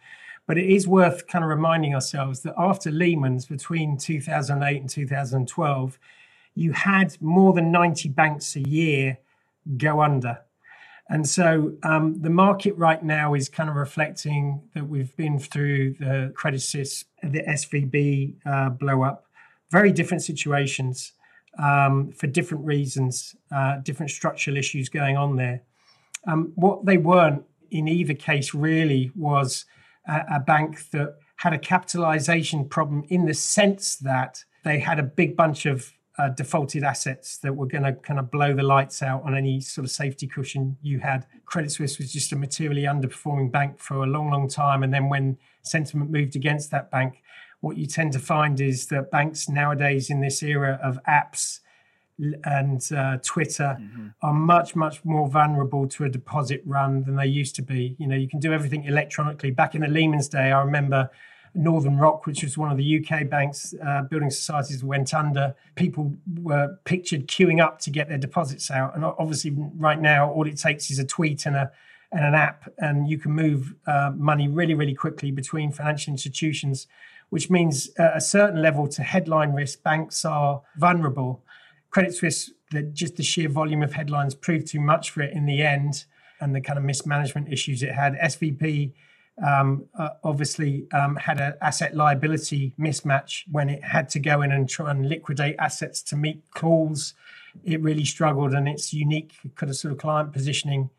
But 0.48 0.58
it 0.58 0.66
is 0.66 0.88
worth 0.88 1.28
kind 1.28 1.44
of 1.44 1.50
reminding 1.50 1.94
ourselves 1.94 2.42
that 2.42 2.56
after 2.58 2.90
Lehman's 2.90 3.46
between 3.46 3.98
2008 3.98 4.82
and 4.82 4.90
2012, 4.90 6.00
you 6.56 6.72
had 6.72 7.22
more 7.22 7.54
than 7.54 7.72
90 7.72 8.10
banks 8.10 8.56
a 8.56 8.62
year 8.62 9.20
go 9.78 10.02
under. 10.02 10.40
And 11.08 11.28
so 11.28 11.74
um, 11.84 12.22
the 12.22 12.30
market 12.30 12.76
right 12.78 13.02
now 13.04 13.34
is 13.34 13.50
kind 13.50 13.70
of 13.70 13.76
reflecting 13.76 14.62
that 14.76 14.88
we've 14.88 15.16
been 15.16 15.40
through 15.40 15.96
the 16.00 16.32
Credit 16.36 16.62
Suisse, 16.62 17.06
the 17.24 17.42
SVB 17.44 18.34
uh, 18.46 18.70
blow 18.70 19.04
up, 19.04 19.26
very 19.72 19.92
different 19.92 20.24
situations 20.24 21.14
um, 21.58 22.12
for 22.12 22.28
different 22.28 22.66
reasons, 22.66 23.36
uh, 23.52 23.78
different 23.78 24.12
structural 24.12 24.58
issues 24.58 24.90
going 24.90 25.18
on 25.18 25.36
there. 25.36 25.62
Um, 26.28 26.52
what 26.56 26.86
they 26.86 26.98
weren't 26.98 27.44
in 27.72 27.88
either 27.88 28.14
case 28.14 28.54
really 28.54 29.12
was 29.16 29.66
a, 30.08 30.22
a 30.36 30.40
bank 30.40 30.90
that 30.92 31.16
had 31.38 31.54
a 31.54 31.58
capitalization 31.58 32.68
problem 32.68 33.04
in 33.10 33.26
the 33.26 33.34
sense 33.34 33.96
that 33.98 34.44
they 34.64 34.80
had 34.80 35.00
a 35.00 35.04
big 35.04 35.38
bunch 35.38 35.66
of 35.66 35.94
uh, 36.18 36.28
defaulted 36.30 36.84
assets 36.84 37.38
that 37.38 37.56
were 37.56 37.66
going 37.66 37.84
to 37.84 37.94
kind 37.94 38.20
of 38.20 38.30
blow 38.30 38.54
the 38.54 38.62
lights 38.62 39.02
out 39.02 39.24
on 39.24 39.34
any 39.34 39.62
sort 39.62 39.86
of 39.86 39.92
safety 39.92 40.28
cushion 40.28 40.76
you 40.82 41.00
had. 41.00 41.26
Credit 41.46 41.72
Suisse 41.72 41.98
was 41.98 42.12
just 42.12 42.34
a 42.34 42.36
materially 42.36 42.84
underperforming 42.84 43.50
bank 43.50 43.80
for 43.80 44.04
a 44.04 44.06
long, 44.06 44.30
long 44.30 44.50
time. 44.50 44.84
And 44.84 44.94
then 44.94 45.08
when 45.08 45.38
sentiment 45.62 46.12
moved 46.12 46.36
against 46.36 46.72
that 46.72 46.92
bank, 46.92 47.24
what 47.62 47.78
you 47.78 47.86
tend 47.86 48.14
to 48.14 48.20
find 48.20 48.60
is 48.62 48.88
that 48.88 49.12
banks 49.12 49.50
nowadays 49.50 50.10
in 50.10 50.22
this 50.22 50.42
era 50.42 50.80
of 50.82 51.00
apps 51.08 51.60
and 52.44 52.92
uh, 52.92 53.18
Twitter 53.24 53.78
mm-hmm. 53.80 54.08
are 54.22 54.34
much, 54.34 54.76
much 54.76 55.04
more 55.06 55.28
vulnerable 55.28 55.88
to 55.88 56.04
a 56.04 56.10
deposit 56.10 56.62
run 56.66 57.04
than 57.04 57.16
they 57.16 57.26
used 57.26 57.56
to 57.56 57.62
be. 57.62 57.96
You 57.98 58.08
know, 58.08 58.16
you 58.16 58.28
can 58.28 58.40
do 58.40 58.54
everything 58.54 58.84
electronically. 58.86 59.52
Back 59.52 59.76
in 59.76 59.82
the 59.82 59.88
Lehman's 59.88 60.28
day, 60.28 60.52
I 60.52 60.62
remember 60.62 61.10
Northern 61.54 61.98
Rock, 61.98 62.26
which 62.26 62.44
was 62.44 62.58
one 62.58 62.72
of 62.72 62.78
the 62.78 63.00
UK 63.00 63.30
banks, 63.30 63.74
uh, 63.86 64.04
building 64.04 64.30
societies 64.30 64.84
went 64.84 65.14
under. 65.14 65.56
People 65.76 66.14
were 66.42 66.78
pictured 66.84 67.28
queuing 67.28 67.64
up 67.64 67.80
to 67.82 67.90
get 67.90 68.10
their 68.10 68.18
deposits 68.18 68.70
out. 68.70 68.96
And 68.96 69.04
obviously, 69.04 69.52
right 69.52 70.00
now, 70.00 70.32
all 70.32 70.46
it 70.48 70.58
takes 70.58 70.92
is 70.92 71.00
a 71.00 71.06
tweet 71.06 71.46
and 71.46 71.56
a 71.56 71.72
and 72.12 72.26
an 72.26 72.34
app, 72.34 72.68
and 72.80 73.08
you 73.08 73.20
can 73.20 73.32
move 73.32 73.76
uh, 73.86 74.12
money 74.16 74.48
really, 74.48 74.74
really 74.74 74.96
quickly 74.96 75.30
between 75.30 75.72
financial 75.72 76.12
institutions 76.12 76.88
which 77.30 77.50
means 77.50 77.90
at 77.98 78.18
a 78.18 78.22
certain 78.22 78.62
level 78.62 78.88
to 78.88 79.04
headline 79.04 79.54
risk, 79.54 79.84
banks 79.84 80.26
are 80.26 80.62
vulnerable. 80.78 81.44
Credit 81.92 82.14
Suisse, 82.14 82.52
the, 82.72 82.84
just 82.84 83.16
the 83.16 83.24
sheer 83.24 83.50
volume 83.50 83.84
of 83.84 83.94
headlines 83.94 84.36
proved 84.36 84.68
too 84.68 84.80
much 84.80 85.12
for 85.12 85.22
it 85.22 85.34
in 85.34 85.46
the 85.46 85.62
end, 85.62 86.06
and 86.42 86.56
the 86.56 86.62
kind 86.62 86.78
of 86.78 86.86
mismanagement 86.86 87.52
issues 87.52 87.84
it 87.84 87.94
had. 87.94 88.14
SVB 88.16 88.94
um, 89.46 89.86
uh, 89.98 90.10
obviously 90.24 90.88
um, 90.92 91.16
had 91.16 91.40
an 91.40 91.54
asset 91.62 91.96
liability 91.96 92.74
mismatch 92.80 93.44
when 93.52 93.70
it 93.70 93.84
had 93.84 94.10
to 94.10 94.20
go 94.20 94.42
in 94.42 94.52
and 94.52 94.70
try 94.70 94.92
and 94.92 95.08
liquidate 95.08 95.56
assets 95.60 96.02
to 96.04 96.16
meet 96.16 96.44
calls. 96.54 97.14
It 97.64 97.82
really 97.82 98.06
struggled, 98.06 98.54
and 98.54 98.68
its 98.68 98.94
unique 98.94 99.34
kind 99.56 99.70
of 99.70 99.76
sort 99.76 99.92
of 99.92 99.98
client 99.98 100.34
positioning 100.34 100.90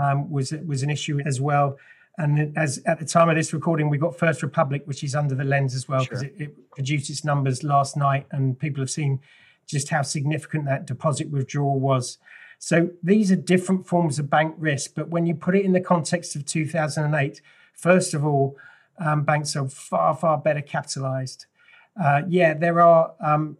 um, 0.00 0.30
was 0.30 0.52
was 0.66 0.82
an 0.82 0.90
issue 0.90 1.20
as 1.24 1.40
well. 1.40 1.76
And 2.16 2.56
as 2.56 2.80
at 2.86 3.00
the 3.00 3.04
time 3.04 3.28
of 3.28 3.36
this 3.36 3.52
recording, 3.52 3.88
we've 3.88 4.00
got 4.00 4.16
First 4.16 4.42
Republic, 4.42 4.82
which 4.84 5.02
is 5.02 5.14
under 5.14 5.34
the 5.34 5.44
lens 5.44 5.74
as 5.74 5.88
well, 5.88 6.04
because 6.04 6.20
sure. 6.20 6.30
it, 6.30 6.40
it 6.40 6.70
produced 6.70 7.10
its 7.10 7.24
numbers 7.24 7.64
last 7.64 7.96
night, 7.96 8.26
and 8.30 8.58
people 8.58 8.82
have 8.82 8.90
seen 8.90 9.20
just 9.66 9.88
how 9.88 10.02
significant 10.02 10.66
that 10.66 10.86
deposit 10.86 11.30
withdrawal 11.30 11.80
was. 11.80 12.18
So 12.58 12.90
these 13.02 13.32
are 13.32 13.36
different 13.36 13.86
forms 13.86 14.18
of 14.18 14.30
bank 14.30 14.54
risk, 14.58 14.92
but 14.94 15.08
when 15.08 15.26
you 15.26 15.34
put 15.34 15.56
it 15.56 15.64
in 15.64 15.72
the 15.72 15.80
context 15.80 16.36
of 16.36 16.46
2008, 16.46 17.42
first 17.74 18.14
of 18.14 18.24
all, 18.24 18.56
um, 18.98 19.24
banks 19.24 19.56
are 19.56 19.68
far, 19.68 20.14
far 20.14 20.38
better 20.38 20.62
capitalized. 20.62 21.46
Uh, 22.00 22.22
yeah, 22.28 22.54
there 22.54 22.80
are 22.80 23.12
um, 23.20 23.58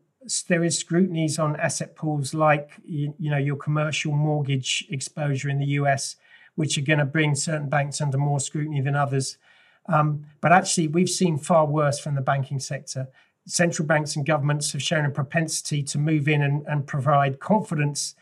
there 0.48 0.64
is 0.64 0.78
scrutinies 0.78 1.38
on 1.38 1.56
asset 1.56 1.96
pools 1.96 2.34
like 2.34 2.70
you, 2.84 3.14
you, 3.18 3.30
know 3.30 3.36
your 3.36 3.56
commercial 3.56 4.12
mortgage 4.12 4.86
exposure 4.90 5.48
in 5.48 5.58
the 5.58 5.66
US, 5.66 6.16
which 6.56 6.78
are 6.78 6.82
going 6.82 6.98
to 6.98 7.04
bring 7.04 7.34
certain 7.34 7.68
banks 7.68 8.00
under 8.00 8.18
more 8.18 8.40
scrutiny 8.40 8.80
than 8.80 8.94
others. 8.94 9.38
Um, 9.86 10.24
but 10.40 10.52
actually, 10.52 10.88
we've 10.88 11.10
seen 11.10 11.38
far 11.38 11.66
worse 11.66 11.98
from 11.98 12.14
the 12.14 12.20
banking 12.20 12.58
sector. 12.58 13.08
Central 13.46 13.86
banks 13.86 14.16
and 14.16 14.24
governments 14.24 14.72
have 14.72 14.82
shown 14.82 15.04
a 15.04 15.10
propensity 15.10 15.82
to 15.82 15.98
move 15.98 16.28
in 16.28 16.42
and, 16.42 16.66
and 16.66 16.86
provide 16.86 17.40
confidence 17.40 18.14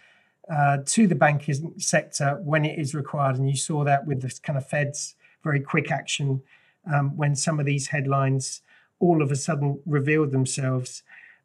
uh, 0.51 0.79
to 0.85 1.07
the 1.07 1.15
banking 1.15 1.73
sector 1.79 2.41
when 2.43 2.65
it 2.65 2.79
is 2.79 2.95
required. 2.95 3.37
And 3.37 3.49
you 3.49 3.57
saw 3.57 3.85
that 3.85 4.07
with 4.07 4.23
the 4.23 4.41
kind 4.43 4.57
of 4.57 4.67
Fed's 4.67 5.15
very 5.45 5.61
quick 5.61 5.91
action 5.91 6.43
um, 6.93 7.17
when 7.17 7.37
some 7.37 7.61
of 7.61 7.67
these 7.67 7.87
headlines 7.89 8.63
all 8.99 9.23
of 9.23 9.31
a 9.31 9.37
sudden 9.37 9.81
revealed 9.87 10.31
themselves. 10.31 11.03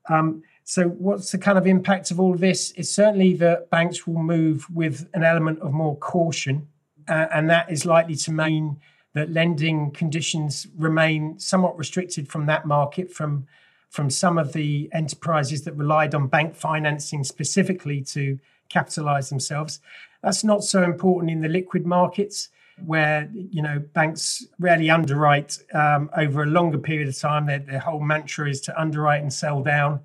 Um, 0.10 0.44
so, 0.64 0.90
what's 0.90 1.32
the 1.32 1.38
kind 1.38 1.58
of 1.58 1.66
impact 1.66 2.12
of 2.12 2.20
all 2.20 2.34
of 2.34 2.40
this? 2.40 2.74
It's 2.76 2.92
certainly 2.92 3.34
that 3.36 3.70
banks 3.70 4.06
will 4.06 4.22
move 4.22 4.70
with 4.70 5.08
an 5.14 5.24
element 5.24 5.60
of 5.60 5.72
more 5.72 5.96
caution, 5.98 6.68
uh, 7.08 7.28
and 7.34 7.50
that 7.50 7.72
is 7.72 7.86
likely 7.86 8.16
to 8.16 8.32
mean 8.32 8.80
that 9.14 9.32
lending 9.32 9.92
conditions 9.92 10.68
remain 10.78 11.40
somewhat 11.40 11.78
restricted 11.78 12.30
from 12.30 12.46
that 12.46 12.66
market, 12.66 13.12
from 13.12 13.48
from 13.90 14.10
some 14.10 14.38
of 14.38 14.54
the 14.54 14.90
enterprises 14.94 15.64
that 15.64 15.74
relied 15.74 16.14
on 16.14 16.28
bank 16.28 16.54
financing 16.56 17.24
specifically 17.24 18.02
to 18.02 18.38
capitalize 18.70 19.30
themselves. 19.30 19.80
That's 20.22 20.44
not 20.44 20.64
so 20.64 20.84
important 20.84 21.32
in 21.32 21.42
the 21.42 21.48
liquid 21.48 21.86
markets 21.86 22.50
where 22.86 23.30
you 23.34 23.62
know 23.62 23.80
banks 23.80 24.46
rarely 24.60 24.90
underwrite 24.90 25.58
um, 25.74 26.10
over 26.16 26.44
a 26.44 26.46
longer 26.46 26.78
period 26.78 27.08
of 27.08 27.18
time. 27.18 27.48
Their, 27.48 27.60
their, 27.60 27.80
whole 27.80 28.00
mantra 28.00 28.50
is 28.50 28.62
to 28.62 28.80
underwrite 28.80 29.22
and 29.22 29.34
sell 29.34 29.64
down, 29.64 30.02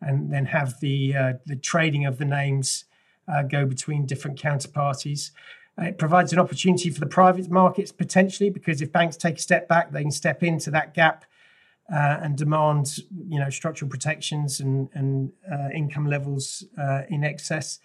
and 0.00 0.32
then 0.32 0.46
have 0.46 0.78
the 0.80 1.16
uh, 1.16 1.32
the 1.46 1.56
trading 1.56 2.06
of 2.06 2.18
the 2.18 2.24
names 2.24 2.84
uh, 3.26 3.42
go 3.42 3.66
between 3.66 4.06
different 4.06 4.40
counterparties. 4.40 5.30
Uh, 5.78 5.84
it 5.84 5.98
provides 5.98 6.32
an 6.32 6.38
opportunity 6.38 6.90
for 6.90 7.00
the 7.00 7.06
private 7.06 7.50
markets 7.50 7.92
potentially 7.92 8.50
because 8.50 8.82
if 8.82 8.92
banks 8.92 9.16
take 9.16 9.36
a 9.36 9.40
step 9.40 9.68
back, 9.68 9.90
they 9.90 10.02
can 10.02 10.10
step 10.10 10.42
into 10.42 10.70
that 10.70 10.94
gap 10.94 11.24
uh, 11.92 12.18
and 12.22 12.36
demand 12.36 12.98
you 13.28 13.38
know 13.38 13.50
structural 13.50 13.90
protections 13.90 14.60
and 14.60 14.88
and 14.94 15.32
uh, 15.50 15.68
income 15.74 16.06
levels 16.06 16.64
uh, 16.78 17.02
in 17.08 17.24
excess. 17.24 17.80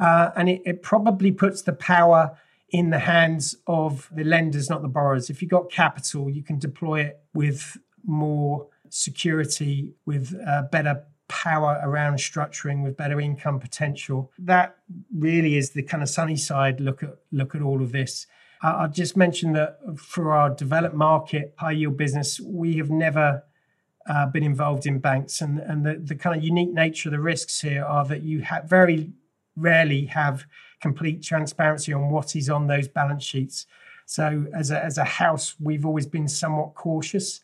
Uh, 0.00 0.30
and 0.36 0.48
it, 0.48 0.62
it, 0.64 0.82
probably 0.82 1.30
puts 1.30 1.60
the 1.62 1.72
power 1.72 2.34
in 2.70 2.88
the 2.88 2.98
hands 2.98 3.54
of 3.66 4.08
the 4.10 4.24
lenders, 4.24 4.70
not 4.70 4.80
the 4.80 4.88
borrowers. 4.88 5.28
If 5.28 5.42
you've 5.42 5.50
got 5.50 5.70
capital, 5.70 6.30
you 6.30 6.42
can 6.42 6.58
deploy 6.58 7.02
it 7.02 7.20
with 7.34 7.76
more 8.02 8.68
security, 8.88 9.92
with 10.06 10.34
uh, 10.48 10.62
better 10.72 11.04
power 11.32 11.80
around 11.82 12.16
structuring, 12.16 12.84
with 12.84 12.94
better 12.94 13.18
income 13.18 13.58
potential. 13.58 14.30
That 14.38 14.76
really 15.16 15.56
is 15.56 15.70
the 15.70 15.82
kind 15.82 16.02
of 16.02 16.10
sunny 16.10 16.36
side 16.36 16.78
look 16.78 17.02
at 17.02 17.16
look 17.32 17.54
at 17.54 17.62
all 17.62 17.82
of 17.82 17.90
this. 17.90 18.26
I'll 18.60 18.90
just 18.90 19.16
mention 19.16 19.54
that 19.54 19.78
for 19.96 20.32
our 20.32 20.50
developed 20.50 20.94
market 20.94 21.54
high 21.56 21.72
yield 21.72 21.96
business, 21.96 22.38
we 22.38 22.76
have 22.76 22.90
never 22.90 23.42
uh, 24.06 24.26
been 24.26 24.44
involved 24.44 24.84
in 24.84 24.98
banks, 24.98 25.40
and 25.40 25.58
and 25.58 25.86
the, 25.86 25.94
the 25.94 26.14
kind 26.14 26.36
of 26.36 26.44
unique 26.44 26.72
nature 26.72 27.08
of 27.08 27.12
the 27.12 27.20
risks 27.20 27.62
here 27.62 27.84
are 27.84 28.04
that 28.04 28.22
you 28.22 28.42
have 28.42 28.68
very 28.68 29.12
rarely 29.56 30.04
have 30.06 30.44
complete 30.80 31.22
transparency 31.22 31.92
on 31.92 32.10
what 32.10 32.36
is 32.36 32.50
on 32.50 32.66
those 32.66 32.88
balance 32.88 33.24
sheets. 33.24 33.66
So, 34.04 34.46
as 34.54 34.70
a, 34.70 34.84
as 34.84 34.98
a 34.98 35.04
house, 35.04 35.54
we've 35.58 35.86
always 35.86 36.06
been 36.06 36.28
somewhat 36.28 36.74
cautious 36.74 37.40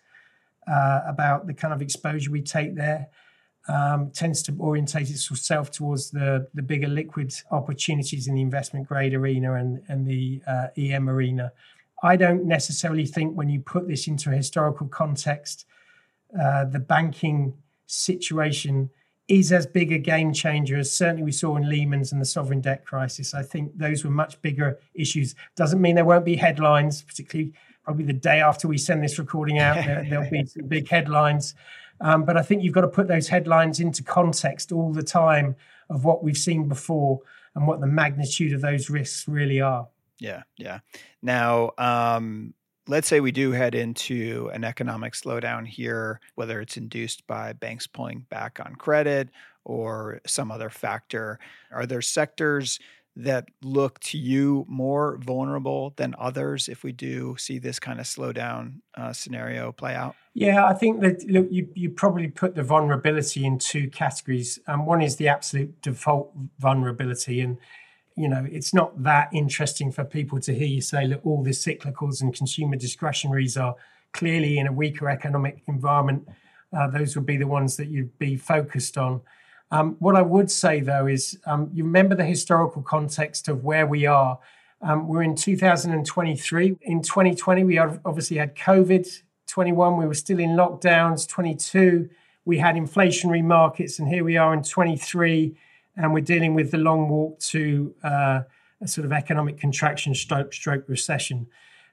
uh, 0.71 1.01
about 1.07 1.47
the 1.47 1.55
kind 1.55 1.73
of 1.73 1.81
exposure 1.81 2.31
we 2.31 2.43
take 2.43 2.75
there. 2.75 3.09
Um, 3.69 4.11
tends 4.13 4.43
to 4.45 4.57
orientate 4.59 5.11
itself 5.11 5.71
towards 5.71 6.11
the, 6.11 6.49
the 6.55 6.63
bigger 6.63 6.89
liquid 6.89 7.35
opportunities 7.51 8.27
in 8.27 8.35
the 8.35 8.41
investment 8.41 8.89
grade 8.89 9.13
arena 9.13 9.55
and, 9.55 9.83
and 9.89 10.07
the 10.07 10.41
uh, 10.47 10.69
EM 10.75 11.07
arena. 11.07 11.53
I 12.03 12.17
don't 12.17 12.47
necessarily 12.47 13.05
think 13.05 13.37
when 13.37 13.51
you 13.51 13.61
put 13.61 13.87
this 13.87 14.07
into 14.07 14.31
a 14.31 14.37
historical 14.37 14.89
context, 14.89 15.67
uh, 16.41 16.65
the 16.65 16.79
banking 16.79 17.55
situation 17.87 18.91
is 19.29 19.53
as 19.53 19.67
big 19.67 19.93
a 19.93 19.99
game 19.99 20.33
changer 20.33 20.79
as 20.79 20.91
certainly 20.91 21.23
we 21.23 21.33
saw 21.33 21.57
in 21.57 21.69
Lehman's 21.69 22.13
and 22.13 22.21
the 22.21 22.27
sovereign 22.27 22.63
debt 22.63 22.87
crisis. 22.87 23.35
I 23.35 23.43
think 23.43 23.77
those 23.77 24.03
were 24.05 24.11
much 24.11 24.41
bigger 24.41 24.79
issues. 24.95 25.35
Doesn't 25.55 25.81
mean 25.81 25.95
there 25.95 26.05
won't 26.05 26.25
be 26.25 26.37
headlines, 26.37 27.03
particularly 27.03 27.53
probably 27.85 28.05
the 28.05 28.13
day 28.15 28.41
after 28.41 28.69
we 28.69 28.79
send 28.79 29.03
this 29.03 29.19
recording 29.19 29.59
out. 29.59 29.77
there, 29.85 30.21
will 30.21 30.31
be 30.31 30.47
some 30.47 30.67
big 30.67 30.89
headlines. 30.89 31.55
Um, 32.01 32.25
but 32.25 32.37
I 32.37 32.43
think 32.43 32.63
you've 32.63 32.75
got 32.75 32.83
to 32.83 32.89
put 32.89 33.09
those 33.09 33.29
headlines 33.29 33.81
into 33.81 34.03
context 34.03 34.73
all 34.73 34.93
the 34.93 35.03
time 35.03 35.57
of 35.91 36.05
what 36.05 36.23
we've 36.23 36.37
seen 36.37 36.69
before 36.69 37.21
and 37.55 37.67
what 37.67 37.81
the 37.81 37.87
magnitude 37.87 38.53
of 38.53 38.61
those 38.61 38.89
risks 38.89 39.27
really 39.27 39.61
are. 39.61 39.89
Yeah, 40.21 40.43
yeah. 40.57 40.81
Now, 41.23 41.73
um, 41.79 42.55
let's 42.87 43.09
say 43.09 43.21
we 43.21 43.33
do 43.33 43.53
head 43.53 43.75
into 43.75 44.51
an 44.53 44.65
economic 44.65 45.13
slowdown 45.13 45.67
here, 45.67 46.21
whether 46.35 46.61
it's 46.61 46.77
induced 46.77 47.27
by 47.27 47.53
banks 47.53 47.87
pulling 47.87 48.21
back 48.31 48.61
on 48.65 48.75
credit 48.75 49.29
or 49.65 50.21
some 50.27 50.51
other 50.51 50.71
factor, 50.71 51.39
are 51.71 51.87
there 51.87 52.01
sectors 52.01 52.81
that 53.19 53.49
look 53.63 53.99
to 53.99 54.17
you 54.17 54.65
more 54.69 55.19
vulnerable 55.19 55.93
than 55.97 56.15
others 56.19 56.69
if 56.69 56.85
we 56.85 56.93
do 56.93 57.35
see 57.37 57.59
this 57.59 57.81
kind 57.81 57.99
of 57.99 58.07
slowdown 58.07 58.75
uh, 58.97 59.13
scenario 59.13 59.73
play 59.73 59.95
out? 59.95 60.15
Yeah, 60.35 60.65
I 60.65 60.75
think 60.75 61.01
that 61.01 61.29
look, 61.29 61.49
you 61.51 61.69
you 61.75 61.91
probably 61.91 62.29
put 62.29 62.55
the 62.55 62.63
vulnerability 62.63 63.45
in 63.45 63.59
two 63.59 63.91
categories. 63.91 64.61
Um, 64.69 64.87
one 64.87 65.03
is 65.03 65.17
the 65.17 65.27
absolute 65.27 65.83
default 65.83 66.33
vulnerability, 66.61 67.41
and 67.41 67.59
you 68.15 68.29
know, 68.29 68.47
it's 68.51 68.73
not 68.73 69.03
that 69.03 69.29
interesting 69.33 69.91
for 69.91 70.05
people 70.05 70.41
to 70.41 70.55
hear 70.55 70.67
you 70.67 70.81
say, 70.81 71.07
look, 71.07 71.25
all 71.27 71.43
the 71.43 71.51
cyclicals 71.51 72.21
and 72.21 72.35
consumer 72.35 72.77
discretionaries 72.77 73.57
are 73.57 73.75
clearly 74.13 74.59
in 74.59 74.67
a 74.69 74.73
weaker 74.73 75.09
economic 75.09 75.63
environment. 75.67 76.29
Uh, 76.77 76.89
those 76.89 77.17
would 77.17 77.27
be 77.27 77.37
the 77.37 77.47
ones 77.47 77.77
that 77.77 77.89
you'd 77.89 78.17
be 78.19 78.37
focused 78.37 78.97
on. 78.97 79.21
Um, 79.71 79.97
what 79.99 80.17
I 80.17 80.23
would 80.23 80.51
say, 80.51 80.81
though, 80.81 81.07
is 81.07 81.39
um, 81.47 81.71
you 81.73 81.85
remember 81.85 82.15
the 82.15 82.25
historical 82.25 82.83
context 82.83 83.49
of 83.49 83.65
where 83.65 83.87
we 83.87 84.07
are. 84.07 84.39
Um, 84.81 85.09
we're 85.09 85.23
in 85.23 85.35
2023. 85.35 86.77
In 86.83 87.03
2020, 87.03 87.65
we 87.65 87.79
obviously 87.79 88.39
had 88.39 88.55
COVID. 88.55 89.23
21, 89.47 89.97
we 89.97 90.07
were 90.07 90.15
still 90.15 90.39
in 90.39 90.51
lockdowns. 90.51 91.29
22, 91.29 92.09
we 92.45 92.59
had 92.59 92.77
inflationary 92.77 93.43
markets. 93.43 93.99
And 93.99 94.09
here 94.09 94.25
we 94.25 94.37
are 94.37 94.55
in 94.55 94.63
23 94.63 95.57
and 95.97 96.15
we're 96.15 96.21
dealing 96.21 96.55
with 96.55 96.71
the 96.71 96.79
long 96.79 97.09
walk 97.09 97.41
to 97.41 97.95
uh, 98.05 98.43
a 98.81 98.87
sort 98.87 99.05
of 99.05 99.13
economic 99.13 99.59
contraction 99.59 100.15
stroke, 100.15 100.53
stroke 100.53 100.89
recession. 100.89 101.49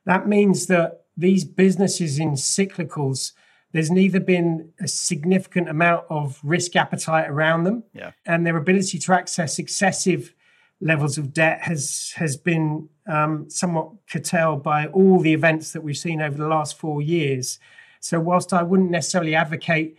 That 0.06 0.28
means 0.28 0.68
that 0.68 1.06
these 1.18 1.44
businesses 1.44 2.20
in 2.20 2.34
cyclicals, 2.34 3.32
there's 3.76 3.92
neither 3.92 4.22
been 4.22 4.72
a 4.80 4.88
significant 4.88 5.68
amount 5.68 6.06
of 6.10 6.40
risk 6.44 6.78
appetite 6.78 7.30
around 7.30 7.66
them, 7.66 7.84
yeah. 7.94 8.12
and 8.26 8.48
their 8.48 8.56
ability 8.56 8.98
to 9.00 9.12
access 9.12 9.60
excessive 9.60 10.34
levels 10.80 11.18
of 11.18 11.34
debt 11.34 11.60
has 11.62 12.14
has 12.16 12.38
been 12.38 12.88
um, 13.06 13.50
somewhat 13.50 13.90
curtailed 14.10 14.64
by 14.64 14.88
all 14.88 15.20
the 15.20 15.34
events 15.34 15.74
that 15.74 15.82
we've 15.82 15.98
seen 15.98 16.22
over 16.22 16.38
the 16.38 16.48
last 16.48 16.78
four 16.78 17.02
years. 17.02 17.60
So, 18.00 18.18
whilst 18.18 18.54
I 18.54 18.64
wouldn't 18.64 18.92
necessarily 18.92 19.36
advocate 19.36 19.98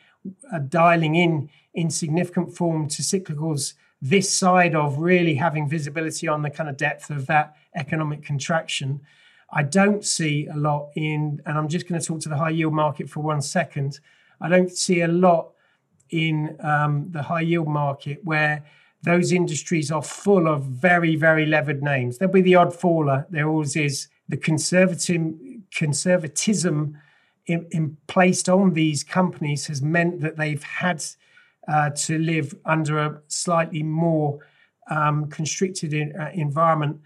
uh, 0.50 0.60
dialing 0.60 1.14
in 1.14 1.50
in 1.74 1.90
significant 1.90 2.56
form 2.56 2.88
to 2.88 3.02
cyclicals 3.02 3.74
this 4.00 4.32
side 4.32 4.74
of 4.74 5.00
really 5.00 5.34
having 5.34 5.68
visibility 5.68 6.26
on 6.28 6.40
the 6.40 6.48
kind 6.48 6.70
of 6.70 6.78
depth 6.78 7.10
of 7.10 7.26
that 7.26 7.56
economic 7.74 8.22
contraction. 8.22 9.02
I 9.50 9.62
don't 9.62 10.04
see 10.04 10.46
a 10.46 10.56
lot 10.56 10.90
in, 10.96 11.40
and 11.46 11.56
I'm 11.56 11.68
just 11.68 11.88
going 11.88 12.00
to 12.00 12.06
talk 12.06 12.20
to 12.22 12.28
the 12.28 12.36
high 12.36 12.50
yield 12.50 12.74
market 12.74 13.08
for 13.08 13.20
one 13.20 13.40
second. 13.40 14.00
I 14.40 14.48
don't 14.48 14.70
see 14.70 15.00
a 15.02 15.08
lot 15.08 15.52
in 16.10 16.56
um, 16.60 17.08
the 17.10 17.22
high 17.22 17.40
yield 17.42 17.68
market 17.68 18.24
where 18.24 18.64
those 19.02 19.32
industries 19.32 19.90
are 19.90 20.02
full 20.02 20.48
of 20.48 20.64
very, 20.64 21.16
very 21.16 21.46
levered 21.46 21.82
names. 21.82 22.18
There'll 22.18 22.34
be 22.34 22.42
the 22.42 22.56
odd 22.56 22.74
faller. 22.74 23.26
There 23.30 23.48
always 23.48 23.76
is. 23.76 24.08
The 24.28 24.36
conservative 24.36 25.34
conservatism 25.72 26.98
in, 27.46 27.66
in 27.70 27.96
placed 28.08 28.48
on 28.48 28.72
these 28.72 29.04
companies 29.04 29.66
has 29.66 29.80
meant 29.80 30.20
that 30.20 30.36
they've 30.36 30.62
had 30.62 31.04
uh, 31.68 31.90
to 31.90 32.18
live 32.18 32.54
under 32.64 32.98
a 32.98 33.20
slightly 33.28 33.82
more 33.82 34.40
um, 34.90 35.28
constricted 35.28 35.92
in, 35.92 36.14
uh, 36.20 36.30
environment. 36.34 37.00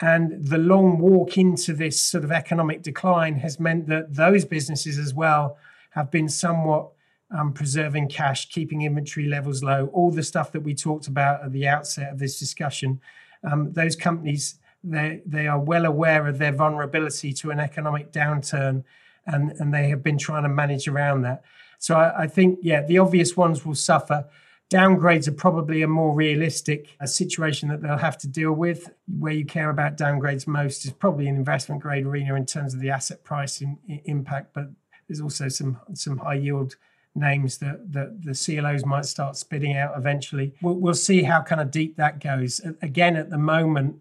And 0.00 0.44
the 0.44 0.58
long 0.58 0.98
walk 0.98 1.38
into 1.38 1.72
this 1.72 1.98
sort 1.98 2.24
of 2.24 2.30
economic 2.30 2.82
decline 2.82 3.36
has 3.36 3.58
meant 3.58 3.86
that 3.86 4.14
those 4.14 4.44
businesses 4.44 4.98
as 4.98 5.14
well 5.14 5.56
have 5.90 6.10
been 6.10 6.28
somewhat 6.28 6.90
um, 7.30 7.52
preserving 7.52 8.08
cash, 8.08 8.50
keeping 8.50 8.82
inventory 8.82 9.26
levels 9.26 9.62
low, 9.62 9.86
all 9.92 10.10
the 10.10 10.22
stuff 10.22 10.52
that 10.52 10.60
we 10.60 10.74
talked 10.74 11.06
about 11.06 11.42
at 11.42 11.52
the 11.52 11.66
outset 11.66 12.12
of 12.12 12.18
this 12.18 12.38
discussion. 12.38 13.00
Um, 13.42 13.72
those 13.72 13.96
companies, 13.96 14.56
they, 14.84 15.22
they 15.24 15.46
are 15.46 15.58
well 15.58 15.86
aware 15.86 16.26
of 16.26 16.38
their 16.38 16.52
vulnerability 16.52 17.32
to 17.32 17.50
an 17.50 17.58
economic 17.58 18.12
downturn 18.12 18.84
and, 19.26 19.52
and 19.52 19.74
they 19.74 19.88
have 19.88 20.02
been 20.02 20.18
trying 20.18 20.44
to 20.44 20.48
manage 20.48 20.86
around 20.86 21.22
that. 21.22 21.42
So 21.78 21.96
I, 21.96 22.22
I 22.22 22.26
think, 22.26 22.60
yeah, 22.62 22.82
the 22.82 22.98
obvious 22.98 23.36
ones 23.36 23.64
will 23.64 23.74
suffer. 23.74 24.26
Downgrades 24.70 25.28
are 25.28 25.32
probably 25.32 25.82
a 25.82 25.88
more 25.88 26.12
realistic 26.12 26.96
a 27.00 27.06
situation 27.06 27.68
that 27.68 27.82
they'll 27.82 27.96
have 27.96 28.18
to 28.18 28.28
deal 28.28 28.52
with. 28.52 28.90
Where 29.06 29.32
you 29.32 29.44
care 29.44 29.70
about 29.70 29.96
downgrades 29.96 30.46
most 30.48 30.84
is 30.84 30.90
probably 30.90 31.28
an 31.28 31.36
investment 31.36 31.82
grade 31.82 32.04
arena 32.04 32.34
in 32.34 32.46
terms 32.46 32.74
of 32.74 32.80
the 32.80 32.90
asset 32.90 33.22
pricing 33.22 33.78
impact, 34.06 34.54
but 34.54 34.68
there's 35.06 35.20
also 35.20 35.48
some 35.48 35.78
some 35.94 36.18
high 36.18 36.34
yield 36.34 36.74
names 37.14 37.58
that, 37.58 37.92
that 37.92 38.22
the 38.22 38.34
CLOs 38.34 38.84
might 38.84 39.06
start 39.06 39.36
spitting 39.36 39.76
out 39.76 39.96
eventually. 39.96 40.54
We'll, 40.60 40.74
we'll 40.74 40.94
see 40.94 41.22
how 41.22 41.42
kind 41.42 41.60
of 41.60 41.70
deep 41.70 41.96
that 41.96 42.20
goes. 42.20 42.60
Again, 42.82 43.16
at 43.16 43.30
the 43.30 43.38
moment, 43.38 44.00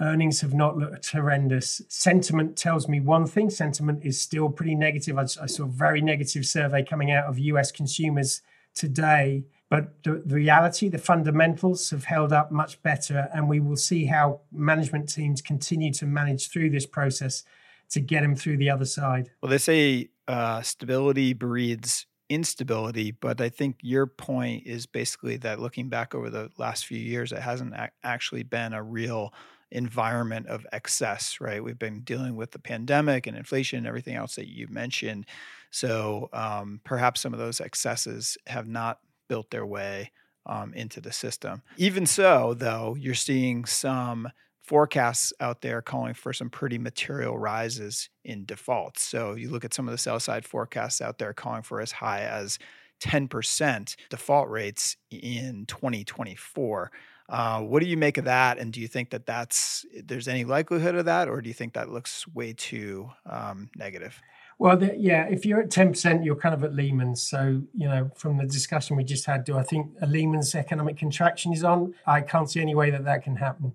earnings 0.00 0.40
have 0.40 0.54
not 0.54 0.76
looked 0.76 1.10
horrendous. 1.10 1.82
Sentiment 1.88 2.56
tells 2.56 2.88
me 2.88 3.00
one 3.00 3.26
thing 3.26 3.50
sentiment 3.50 4.04
is 4.04 4.20
still 4.20 4.48
pretty 4.48 4.74
negative. 4.74 5.18
I, 5.18 5.22
I 5.22 5.46
saw 5.46 5.64
a 5.64 5.68
very 5.68 6.00
negative 6.00 6.46
survey 6.46 6.82
coming 6.82 7.10
out 7.10 7.26
of 7.26 7.38
US 7.38 7.70
consumers 7.70 8.42
today 8.74 9.44
but 9.74 10.04
the, 10.04 10.22
the, 10.24 10.36
reality, 10.36 10.88
the 10.88 10.98
fundamentals 10.98 11.90
have 11.90 12.04
held 12.04 12.32
up 12.32 12.52
much 12.52 12.80
better, 12.84 13.28
and 13.34 13.48
we 13.48 13.58
will 13.58 13.74
see 13.74 14.04
how 14.04 14.38
management 14.52 15.08
teams 15.08 15.42
continue 15.42 15.92
to 15.94 16.06
manage 16.06 16.48
through 16.48 16.70
this 16.70 16.86
process 16.86 17.42
to 17.90 17.98
get 17.98 18.20
them 18.20 18.36
through 18.36 18.56
the 18.56 18.70
other 18.70 18.84
side. 18.84 19.32
Well, 19.42 19.50
they 19.50 19.58
say 19.58 20.10
uh, 20.28 20.62
stability 20.62 21.32
breeds 21.32 22.06
instability, 22.28 23.10
but 23.10 23.40
I 23.40 23.48
think 23.48 23.78
your 23.82 24.06
point 24.06 24.64
is 24.64 24.86
basically 24.86 25.38
that 25.38 25.58
looking 25.58 25.88
back 25.88 26.14
over 26.14 26.30
the 26.30 26.50
last 26.56 26.86
few 26.86 26.98
years, 26.98 27.32
it 27.32 27.40
hasn't 27.40 27.74
a- 27.74 27.90
actually 28.04 28.44
been 28.44 28.74
a 28.74 28.82
real 28.82 29.34
environment 29.72 30.46
of 30.46 30.64
excess, 30.70 31.40
right? 31.40 31.64
We've 31.64 31.76
been 31.76 32.02
dealing 32.02 32.36
with 32.36 32.52
the 32.52 32.60
pandemic 32.60 33.26
and 33.26 33.36
inflation 33.36 33.78
and 33.78 33.88
everything 33.88 34.14
else 34.14 34.36
that 34.36 34.46
you 34.46 34.68
mentioned. 34.68 35.26
So 35.72 36.28
um, 36.32 36.80
perhaps 36.84 37.20
some 37.20 37.32
of 37.32 37.40
those 37.40 37.60
excesses 37.60 38.38
have 38.46 38.68
not 38.68 39.00
built 39.28 39.50
their 39.50 39.66
way 39.66 40.10
um, 40.46 40.74
into 40.74 41.00
the 41.00 41.12
system. 41.12 41.62
Even 41.76 42.06
so, 42.06 42.54
though, 42.54 42.96
you're 42.98 43.14
seeing 43.14 43.64
some 43.64 44.28
forecasts 44.62 45.32
out 45.40 45.60
there 45.60 45.82
calling 45.82 46.14
for 46.14 46.32
some 46.32 46.48
pretty 46.48 46.78
material 46.78 47.38
rises 47.38 48.08
in 48.24 48.46
defaults. 48.46 49.02
So 49.02 49.34
you 49.34 49.50
look 49.50 49.64
at 49.64 49.74
some 49.74 49.86
of 49.86 49.92
the 49.92 49.98
sell 49.98 50.18
side 50.18 50.44
forecasts 50.46 51.02
out 51.02 51.18
there 51.18 51.34
calling 51.34 51.62
for 51.62 51.80
as 51.80 51.92
high 51.92 52.22
as 52.22 52.58
10% 53.02 53.96
default 54.08 54.48
rates 54.48 54.96
in 55.10 55.66
2024. 55.66 56.90
Uh, 57.28 57.60
what 57.60 57.82
do 57.82 57.88
you 57.88 57.96
make 57.96 58.18
of 58.18 58.24
that? 58.24 58.58
And 58.58 58.72
do 58.72 58.80
you 58.80 58.88
think 58.88 59.10
that 59.10 59.26
that's 59.26 59.84
there's 60.02 60.28
any 60.28 60.44
likelihood 60.44 60.94
of 60.94 61.06
that, 61.06 61.28
or 61.28 61.40
do 61.40 61.48
you 61.48 61.54
think 61.54 61.74
that 61.74 61.90
looks 61.90 62.26
way 62.28 62.52
too 62.52 63.10
um, 63.26 63.70
negative? 63.76 64.20
Well, 64.58 64.76
the, 64.76 64.94
yeah, 64.96 65.26
if 65.26 65.44
you're 65.44 65.60
at 65.60 65.70
10%, 65.70 66.24
you're 66.24 66.36
kind 66.36 66.54
of 66.54 66.62
at 66.62 66.74
Lehman's. 66.74 67.22
So, 67.22 67.62
you 67.74 67.88
know, 67.88 68.10
from 68.14 68.36
the 68.36 68.46
discussion 68.46 68.96
we 68.96 69.04
just 69.04 69.26
had, 69.26 69.44
do 69.44 69.58
I 69.58 69.62
think 69.62 69.90
a 70.00 70.06
Lehman's 70.06 70.54
economic 70.54 70.96
contraction 70.96 71.52
is 71.52 71.64
on? 71.64 71.94
I 72.06 72.20
can't 72.20 72.50
see 72.50 72.60
any 72.60 72.74
way 72.74 72.90
that 72.90 73.04
that 73.04 73.24
can 73.24 73.36
happen. 73.36 73.74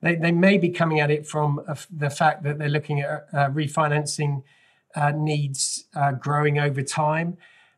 They, 0.00 0.14
they 0.14 0.32
may 0.32 0.58
be 0.58 0.68
coming 0.68 1.00
at 1.00 1.10
it 1.10 1.26
from 1.26 1.60
the 1.90 2.10
fact 2.10 2.42
that 2.44 2.58
they're 2.58 2.68
looking 2.68 3.00
at 3.00 3.26
uh, 3.32 3.48
refinancing 3.50 4.42
uh, 4.94 5.12
needs 5.12 5.84
uh, 5.94 6.12
growing 6.12 6.58
over 6.58 6.82
time. 6.82 7.36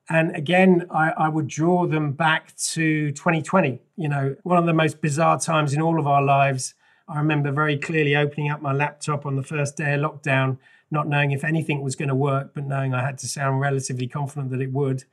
And 0.09 0.35
again, 0.35 0.87
I, 0.91 1.11
I, 1.11 1.29
would 1.29 1.47
draw 1.47 1.87
them 1.87 2.13
back 2.13 2.57
to 2.73 3.13
2020. 3.13 3.81
You 3.97 4.09
know, 4.09 4.37
one 4.43 4.59
of 4.59 4.67
the 4.67 4.75
most 4.75 5.01
bizarre 5.01 5.39
times 5.39 5.73
in 5.73 5.81
all 5.81 6.01
of 6.01 6.07
our 6.07 6.23
lives. 6.23 6.75
I 7.09 7.19
remember 7.19 7.53
very 7.53 7.79
clearly 7.79 8.17
opening 8.17 8.51
up 8.51 8.61
my 8.61 8.73
laptop 8.73 9.25
on 9.25 9.37
the 9.37 9.43
first 9.43 9.77
day 9.77 9.95
of 9.95 10.01
lockdown 10.01 10.59
not 10.91 11.09
knowing 11.09 11.31
if 11.31 11.45
anything 11.45 11.83
was 11.83 11.97
going 11.97 12.09
to 12.09 12.15
work, 12.15 12.53
but 12.55 12.65
knowing 12.65 12.95
I 12.95 13.03
had 13.03 13.19
to 13.19 13.29
sound 13.29 13.61
relatively 13.61 14.07
confident 14.07 14.51
that 14.51 14.61
it 14.61 14.73
would. 14.73 15.05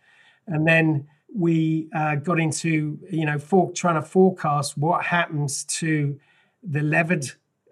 And 0.47 0.67
then 0.67 1.07
we 1.33 1.89
uh, 1.93 2.15
got 2.15 2.39
into, 2.39 2.99
you 3.11 3.25
know, 3.25 3.37
for, 3.37 3.71
trying 3.73 3.95
to 3.95 4.01
forecast 4.01 4.77
what 4.77 5.05
happens 5.05 5.63
to 5.65 6.19
the 6.63 6.81
levered 6.81 7.25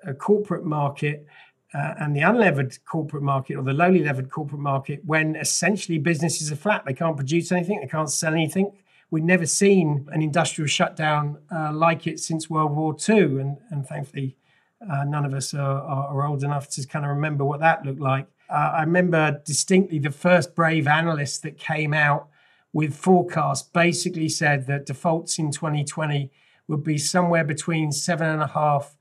uh, 0.08 0.14
corporate 0.14 0.66
market 0.66 1.26
uh, 1.74 1.96
and 2.00 2.16
the 2.16 2.22
unlevered 2.22 2.78
corporate 2.86 3.24
market 3.24 3.56
or 3.56 3.64
the 3.64 3.74
lowly 3.74 4.04
levered 4.04 4.30
corporate 4.30 4.62
market 4.62 5.02
when 5.06 5.36
essentially 5.36 5.98
businesses 5.98 6.52
are 6.52 6.56
flat. 6.56 6.86
They 6.86 6.94
can't 6.94 7.16
produce 7.18 7.52
anything, 7.52 7.82
they 7.82 7.88
can't 7.88 8.10
sell 8.10 8.34
anything. 8.34 8.72
We've 9.12 9.24
never 9.24 9.46
seen 9.46 10.08
an 10.12 10.22
industrial 10.22 10.68
shutdown 10.68 11.38
uh, 11.52 11.72
like 11.74 12.08
it 12.08 12.20
since 12.20 12.50
World 12.50 12.76
War 12.76 12.96
II, 13.08 13.40
and, 13.40 13.58
and 13.70 13.86
thankfully 13.88 14.36
uh, 14.82 15.04
none 15.06 15.26
of 15.26 15.34
us 15.34 15.54
are, 15.54 15.82
are, 15.82 16.26
old 16.26 16.44
enough 16.44 16.70
to 16.70 16.86
kind 16.86 17.06
of 17.06 17.10
remember 17.10 17.46
what 17.46 17.60
that 17.60 17.86
looked 17.86 18.00
like. 18.00 18.28
Uh, 18.50 18.74
I 18.76 18.82
remember 18.82 19.42
distinctly 19.46 20.00
the 20.00 20.12
first 20.12 20.54
brave 20.54 20.88
analyst 20.88 21.44
that 21.44 21.58
came 21.58 21.94
out 21.94 22.28
with 22.74 22.94
forecasts 22.94 23.64
basically 23.64 24.30
said 24.30 24.68
that 24.68 24.86
defaults 24.86 25.40
in 25.40 25.52
2020 25.52 26.30
would 26.68 26.84
be 26.84 26.98
somewhere 26.98 27.44
between 27.44 27.92
seven 27.92 28.28
and 28.28 28.42
a 28.42 28.48
half 28.48 28.98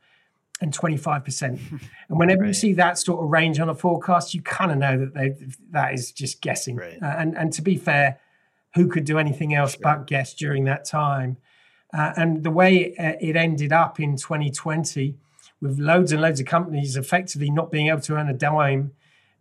and 0.60 0.72
25%. 0.72 1.42
and 2.08 2.18
whenever 2.18 2.42
right. 2.42 2.48
you 2.48 2.54
see 2.54 2.72
that 2.74 2.98
sort 2.98 3.22
of 3.22 3.30
range 3.30 3.58
on 3.58 3.68
a 3.68 3.74
forecast, 3.74 4.32
you 4.32 4.42
kind 4.42 4.70
of 4.70 4.78
know 4.78 4.98
that 4.98 5.14
they, 5.14 5.34
that 5.70 5.92
is 5.92 6.12
just 6.12 6.40
guessing. 6.40 6.76
Right. 6.76 7.02
Uh, 7.02 7.14
and, 7.18 7.36
and 7.36 7.52
to 7.54 7.62
be 7.62 7.76
fair, 7.76 8.20
who 8.74 8.88
could 8.88 9.04
do 9.04 9.18
anything 9.18 9.54
else 9.54 9.72
sure. 9.72 9.80
but 9.82 10.06
guess 10.06 10.34
during 10.34 10.64
that 10.64 10.84
time? 10.84 11.36
Uh, 11.92 12.12
and 12.16 12.42
the 12.42 12.50
way 12.50 12.94
it 12.98 13.36
ended 13.36 13.72
up 13.72 14.00
in 14.00 14.16
2020 14.16 15.16
with 15.64 15.78
loads 15.78 16.12
and 16.12 16.20
loads 16.20 16.40
of 16.40 16.46
companies 16.46 16.94
effectively 16.94 17.50
not 17.50 17.72
being 17.72 17.88
able 17.88 18.00
to 18.02 18.14
earn 18.14 18.28
a 18.28 18.34
dime 18.34 18.92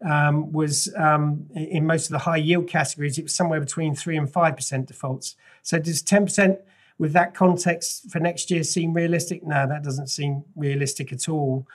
um, 0.10 0.54
was 0.54 0.94
um, 0.98 1.48
in 1.54 1.86
most 1.86 2.06
of 2.06 2.12
the 2.12 2.20
high 2.20 2.38
yield 2.38 2.68
categories, 2.68 3.18
it 3.18 3.24
was 3.24 3.36
somewhere 3.36 3.60
between 3.60 3.94
3 3.94 4.18
and 4.18 4.32
5% 4.32 4.86
defaults. 4.86 5.36
So 5.62 5.80
does 5.80 6.02
10% 6.02 6.60
with 6.98 7.12
that 7.14 7.34
context 7.34 8.10
for 8.10 8.20
next 8.20 8.50
year 8.50 8.64
seem 8.64 8.94
realistic? 8.94 9.44
No, 9.44 9.68
that 9.68 9.84
doesn't 9.84 10.08
seem 10.08 10.46
realistic 10.56 11.12
at 11.12 11.28
all. 11.28 11.68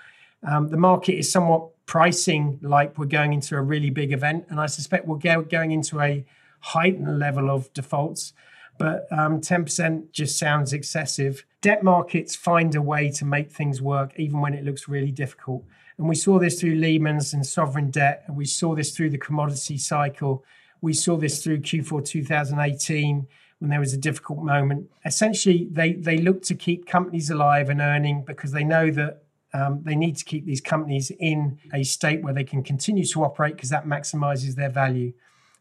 Um, 0.46 0.68
the 0.68 0.76
market 0.78 1.14
is 1.14 1.30
somewhat 1.30 1.68
pricing 1.84 2.58
like 2.62 2.96
we're 2.96 3.06
going 3.06 3.34
into 3.34 3.54
a 3.56 3.62
really 3.62 3.90
big 3.90 4.12
event, 4.12 4.46
and 4.48 4.61
I 4.61 4.66
suspect 4.66 5.06
we're 5.06 5.16
go- 5.16 5.42
going 5.42 5.72
into 5.72 6.00
a 6.00 6.24
heightened 6.61 7.18
level 7.18 7.50
of 7.50 7.72
defaults 7.74 8.32
but 8.79 9.07
um, 9.11 9.41
10% 9.41 10.12
just 10.12 10.38
sounds 10.38 10.73
excessive. 10.73 11.45
Debt 11.61 11.83
markets 11.83 12.37
find 12.37 12.75
a 12.75 12.83
way 12.83 13.11
to 13.11 13.25
make 13.25 13.51
things 13.51 13.83
work, 13.83 14.12
even 14.17 14.41
when 14.41 14.55
it 14.55 14.64
looks 14.64 14.88
really 14.88 15.11
difficult. 15.11 15.64
And 15.99 16.09
we 16.09 16.14
saw 16.14 16.38
this 16.38 16.61
through 16.61 16.77
Lehman's 16.77 17.35
and 17.35 17.45
sovereign 17.45 17.91
debt, 17.91 18.23
and 18.27 18.37
we 18.37 18.45
saw 18.45 18.75
this 18.75 18.97
through 18.97 19.11
the 19.11 19.19
commodity 19.19 19.79
cycle. 19.79 20.45
We 20.81 20.93
saw 20.93 21.17
this 21.17 21.43
through 21.43 21.59
Q4 21.59 22.05
2018 22.05 23.27
when 23.59 23.71
there 23.71 23.81
was 23.81 23.93
a 23.93 23.99
difficult 23.99 24.38
moment. 24.38 24.88
Essentially, 25.05 25.69
they, 25.71 25.95
they 25.95 26.19
look 26.19 26.43
to 26.43 26.55
keep 26.55 26.87
companies 26.87 27.31
alive 27.31 27.69
and 27.69 27.81
earning 27.81 28.23
because 28.25 28.53
they 28.53 28.62
know 28.62 28.93
that 28.93 29.25
um, 29.53 29.81
they 29.83 29.97
need 29.97 30.17
to 30.17 30.25
keep 30.25 30.45
these 30.45 30.61
companies 30.61 31.11
in 31.19 31.59
a 31.73 31.83
state 31.83 32.23
where 32.23 32.35
they 32.35 32.45
can 32.45 32.62
continue 32.62 33.05
to 33.05 33.25
operate 33.25 33.57
because 33.57 33.71
that 33.71 33.87
maximizes 33.87 34.55
their 34.55 34.69
value. 34.69 35.12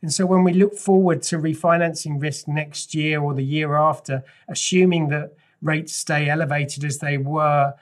And 0.01 0.13
so 0.13 0.25
when 0.25 0.43
we 0.43 0.53
look 0.53 0.75
forward 0.75 1.23
to 1.23 1.37
refinancing 1.37 2.21
risk 2.21 2.47
next 2.47 2.93
year 2.93 3.21
or 3.21 3.33
the 3.33 3.43
year 3.43 3.75
after, 3.75 4.23
assuming 4.47 5.09
that 5.09 5.33
rates 5.61 5.95
stay 5.95 6.29
elevated 6.29 6.83
as 6.83 6.99
they 6.99 7.17
were, 7.17 7.73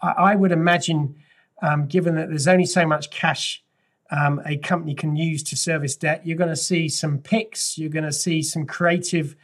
I, 0.00 0.08
I 0.08 0.34
would 0.36 0.52
imagine, 0.52 1.16
um, 1.62 1.86
given 1.86 2.14
that 2.14 2.28
there's 2.28 2.48
only 2.48 2.66
so 2.66 2.86
much 2.86 3.10
cash 3.10 3.62
um, 4.10 4.40
a 4.46 4.56
company 4.58 4.94
can 4.94 5.16
use 5.16 5.42
to 5.44 5.56
service 5.56 5.96
debt, 5.96 6.24
you're 6.26 6.36
going 6.36 6.50
to 6.50 6.56
see 6.56 6.88
some 6.88 7.18
PIKs, 7.18 7.78
you're 7.78 7.90
going 7.90 8.04
to 8.04 8.12
see 8.12 8.42
some 8.42 8.66
creative 8.66 9.34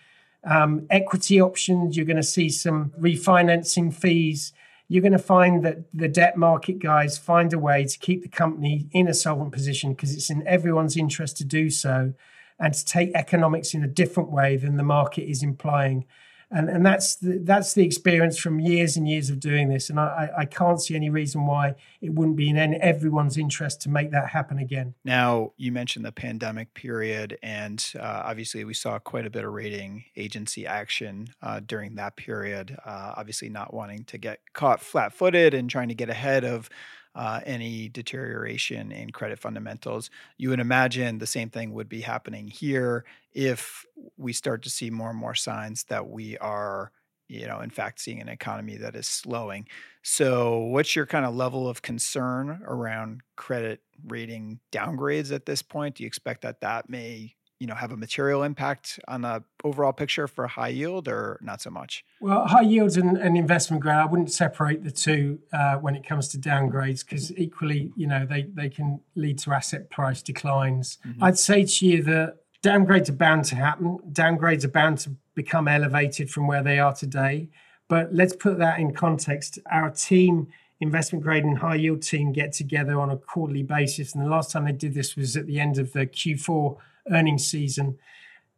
um, 0.44 0.86
equity 0.90 1.40
options, 1.40 1.96
you're 1.96 2.06
going 2.06 2.16
to 2.16 2.22
see 2.22 2.48
some 2.48 2.92
refinancing 3.00 3.92
fees 3.92 4.52
you're 4.90 5.02
going 5.02 5.12
to 5.12 5.18
find 5.18 5.64
that 5.64 5.78
the 5.94 6.08
debt 6.08 6.36
market 6.36 6.80
guys 6.80 7.16
find 7.16 7.52
a 7.52 7.58
way 7.60 7.84
to 7.84 7.96
keep 8.00 8.24
the 8.24 8.28
company 8.28 8.88
in 8.90 9.06
a 9.06 9.14
solvent 9.14 9.52
position 9.52 9.92
because 9.92 10.12
it's 10.12 10.30
in 10.30 10.44
everyone's 10.48 10.96
interest 10.96 11.36
to 11.36 11.44
do 11.44 11.70
so 11.70 12.12
and 12.58 12.74
to 12.74 12.84
take 12.84 13.12
economics 13.14 13.72
in 13.72 13.84
a 13.84 13.86
different 13.86 14.32
way 14.32 14.56
than 14.56 14.76
the 14.76 14.82
market 14.82 15.30
is 15.30 15.44
implying 15.44 16.04
and 16.50 16.68
and 16.68 16.84
that's 16.84 17.16
the, 17.16 17.38
that's 17.42 17.74
the 17.74 17.84
experience 17.84 18.38
from 18.38 18.60
years 18.60 18.96
and 18.96 19.08
years 19.08 19.30
of 19.30 19.38
doing 19.40 19.68
this. 19.68 19.90
And 19.90 20.00
I, 20.00 20.30
I 20.38 20.44
can't 20.44 20.80
see 20.80 20.96
any 20.96 21.10
reason 21.10 21.46
why 21.46 21.74
it 22.00 22.12
wouldn't 22.12 22.36
be 22.36 22.48
in 22.48 22.58
everyone's 22.82 23.36
interest 23.36 23.80
to 23.82 23.88
make 23.88 24.10
that 24.10 24.28
happen 24.28 24.58
again. 24.58 24.94
Now 25.04 25.52
you 25.56 25.72
mentioned 25.72 26.04
the 26.04 26.12
pandemic 26.12 26.74
period 26.74 27.38
and 27.42 27.84
uh, 27.98 28.22
obviously 28.24 28.64
we 28.64 28.74
saw 28.74 28.98
quite 28.98 29.26
a 29.26 29.30
bit 29.30 29.44
of 29.44 29.52
rating 29.52 30.04
agency 30.16 30.66
action 30.66 31.28
uh, 31.42 31.60
during 31.60 31.94
that 31.96 32.16
period 32.16 32.76
uh, 32.84 33.14
obviously 33.16 33.48
not 33.48 33.72
wanting 33.72 34.04
to 34.04 34.18
get 34.18 34.40
caught 34.52 34.80
flat-footed 34.80 35.54
and 35.54 35.70
trying 35.70 35.88
to 35.88 35.94
get 35.94 36.10
ahead 36.10 36.44
of 36.44 36.68
uh, 37.14 37.40
any 37.44 37.88
deterioration 37.88 38.92
in 38.92 39.10
credit 39.10 39.38
fundamentals. 39.38 40.10
You 40.38 40.50
would 40.50 40.60
imagine 40.60 41.18
the 41.18 41.26
same 41.26 41.50
thing 41.50 41.72
would 41.72 41.88
be 41.88 42.00
happening 42.00 42.48
here 42.48 43.04
if 43.32 43.84
we 44.16 44.32
start 44.32 44.62
to 44.62 44.70
see 44.70 44.90
more 44.90 45.10
and 45.10 45.18
more 45.18 45.34
signs 45.34 45.84
that 45.84 46.08
we 46.08 46.38
are 46.38 46.92
you 47.30 47.46
know, 47.46 47.60
in 47.60 47.70
fact, 47.70 48.00
seeing 48.00 48.20
an 48.20 48.28
economy 48.28 48.76
that 48.78 48.96
is 48.96 49.06
slowing. 49.06 49.68
So, 50.02 50.58
what's 50.58 50.96
your 50.96 51.06
kind 51.06 51.24
of 51.24 51.34
level 51.34 51.68
of 51.68 51.80
concern 51.80 52.60
around 52.66 53.20
credit 53.36 53.80
rating 54.04 54.58
downgrades 54.72 55.32
at 55.32 55.46
this 55.46 55.62
point? 55.62 55.94
Do 55.94 56.02
you 56.02 56.08
expect 56.08 56.42
that 56.42 56.60
that 56.62 56.90
may, 56.90 57.36
you 57.60 57.66
know, 57.66 57.74
have 57.74 57.92
a 57.92 57.96
material 57.96 58.42
impact 58.42 58.98
on 59.06 59.20
the 59.20 59.44
overall 59.62 59.92
picture 59.92 60.26
for 60.26 60.46
high 60.46 60.68
yield, 60.68 61.06
or 61.06 61.38
not 61.42 61.60
so 61.60 61.68
much? 61.68 62.04
Well, 62.20 62.46
high 62.46 62.62
yields 62.62 62.96
and, 62.96 63.18
and 63.18 63.36
investment 63.36 63.82
grade, 63.82 63.96
I 63.96 64.06
wouldn't 64.06 64.32
separate 64.32 64.82
the 64.82 64.90
two 64.90 65.38
uh, 65.52 65.76
when 65.76 65.94
it 65.94 66.04
comes 66.04 66.28
to 66.28 66.38
downgrades 66.38 67.04
because 67.04 67.36
equally, 67.36 67.92
you 67.96 68.06
know, 68.06 68.26
they 68.26 68.42
they 68.54 68.70
can 68.70 69.00
lead 69.14 69.38
to 69.40 69.52
asset 69.52 69.90
price 69.90 70.22
declines. 70.22 70.98
Mm-hmm. 71.06 71.22
I'd 71.22 71.38
say 71.38 71.64
to 71.64 71.86
you 71.86 72.02
that 72.04 72.38
downgrades 72.62 73.10
are 73.10 73.14
bound 73.14 73.44
to 73.46 73.56
happen. 73.56 73.98
Downgrades 74.10 74.64
are 74.64 74.68
bound 74.68 74.98
to 75.00 75.10
become 75.34 75.68
elevated 75.68 76.30
from 76.30 76.46
where 76.46 76.62
they 76.62 76.78
are 76.78 76.94
today. 76.94 77.50
But 77.88 78.14
let's 78.14 78.34
put 78.34 78.58
that 78.58 78.78
in 78.78 78.94
context. 78.94 79.58
Our 79.70 79.90
team, 79.90 80.48
investment 80.80 81.24
grade 81.24 81.44
and 81.44 81.58
high 81.58 81.74
yield 81.74 82.02
team, 82.02 82.32
get 82.32 82.52
together 82.52 82.98
on 82.98 83.10
a 83.10 83.16
quarterly 83.16 83.64
basis. 83.64 84.14
And 84.14 84.24
the 84.24 84.30
last 84.30 84.50
time 84.50 84.64
they 84.64 84.72
did 84.72 84.94
this 84.94 85.16
was 85.16 85.36
at 85.36 85.46
the 85.46 85.60
end 85.60 85.76
of 85.76 85.92
the 85.92 86.06
Q4 86.06 86.78
earnings 87.10 87.46
season. 87.46 87.98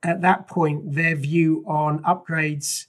At 0.03 0.21
that 0.23 0.49
point, 0.49 0.95
their 0.95 1.15
view 1.15 1.65
on 1.67 2.03
upgrades, 2.03 2.87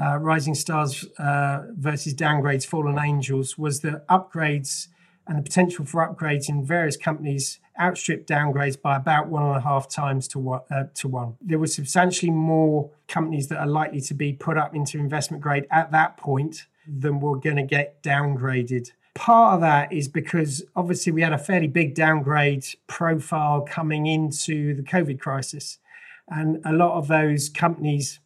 uh, 0.00 0.18
rising 0.18 0.54
stars 0.54 1.04
uh, 1.18 1.66
versus 1.72 2.14
downgrades, 2.14 2.66
fallen 2.66 2.98
angels, 2.98 3.56
was 3.56 3.80
that 3.80 4.06
upgrades 4.08 4.88
and 5.26 5.38
the 5.38 5.42
potential 5.42 5.84
for 5.84 6.06
upgrades 6.06 6.48
in 6.48 6.64
various 6.64 6.96
companies 6.96 7.60
outstripped 7.78 8.28
downgrades 8.28 8.80
by 8.80 8.96
about 8.96 9.28
one 9.28 9.44
and 9.44 9.56
a 9.56 9.60
half 9.60 9.88
times 9.88 10.26
to 10.28 10.38
one, 10.38 10.60
uh, 10.70 10.84
to 10.94 11.06
one. 11.06 11.36
There 11.40 11.58
were 11.58 11.66
substantially 11.66 12.32
more 12.32 12.90
companies 13.06 13.48
that 13.48 13.58
are 13.58 13.66
likely 13.66 14.00
to 14.00 14.14
be 14.14 14.32
put 14.32 14.56
up 14.56 14.74
into 14.74 14.98
investment 14.98 15.42
grade 15.42 15.66
at 15.70 15.92
that 15.92 16.16
point 16.16 16.66
than 16.86 17.20
were 17.20 17.36
going 17.36 17.56
to 17.56 17.62
get 17.62 18.02
downgraded. 18.02 18.90
Part 19.18 19.54
of 19.56 19.60
that 19.62 19.92
is 19.92 20.06
because 20.06 20.64
obviously 20.76 21.10
we 21.10 21.22
had 21.22 21.32
a 21.32 21.38
fairly 21.38 21.66
big 21.66 21.96
downgrade 21.96 22.64
profile 22.86 23.62
coming 23.62 24.06
into 24.06 24.76
the 24.76 24.82
COVID 24.82 25.18
crisis. 25.18 25.78
And 26.28 26.60
a 26.64 26.72
lot 26.72 26.96
of 26.96 27.08
those 27.08 27.48
companies 27.48 28.20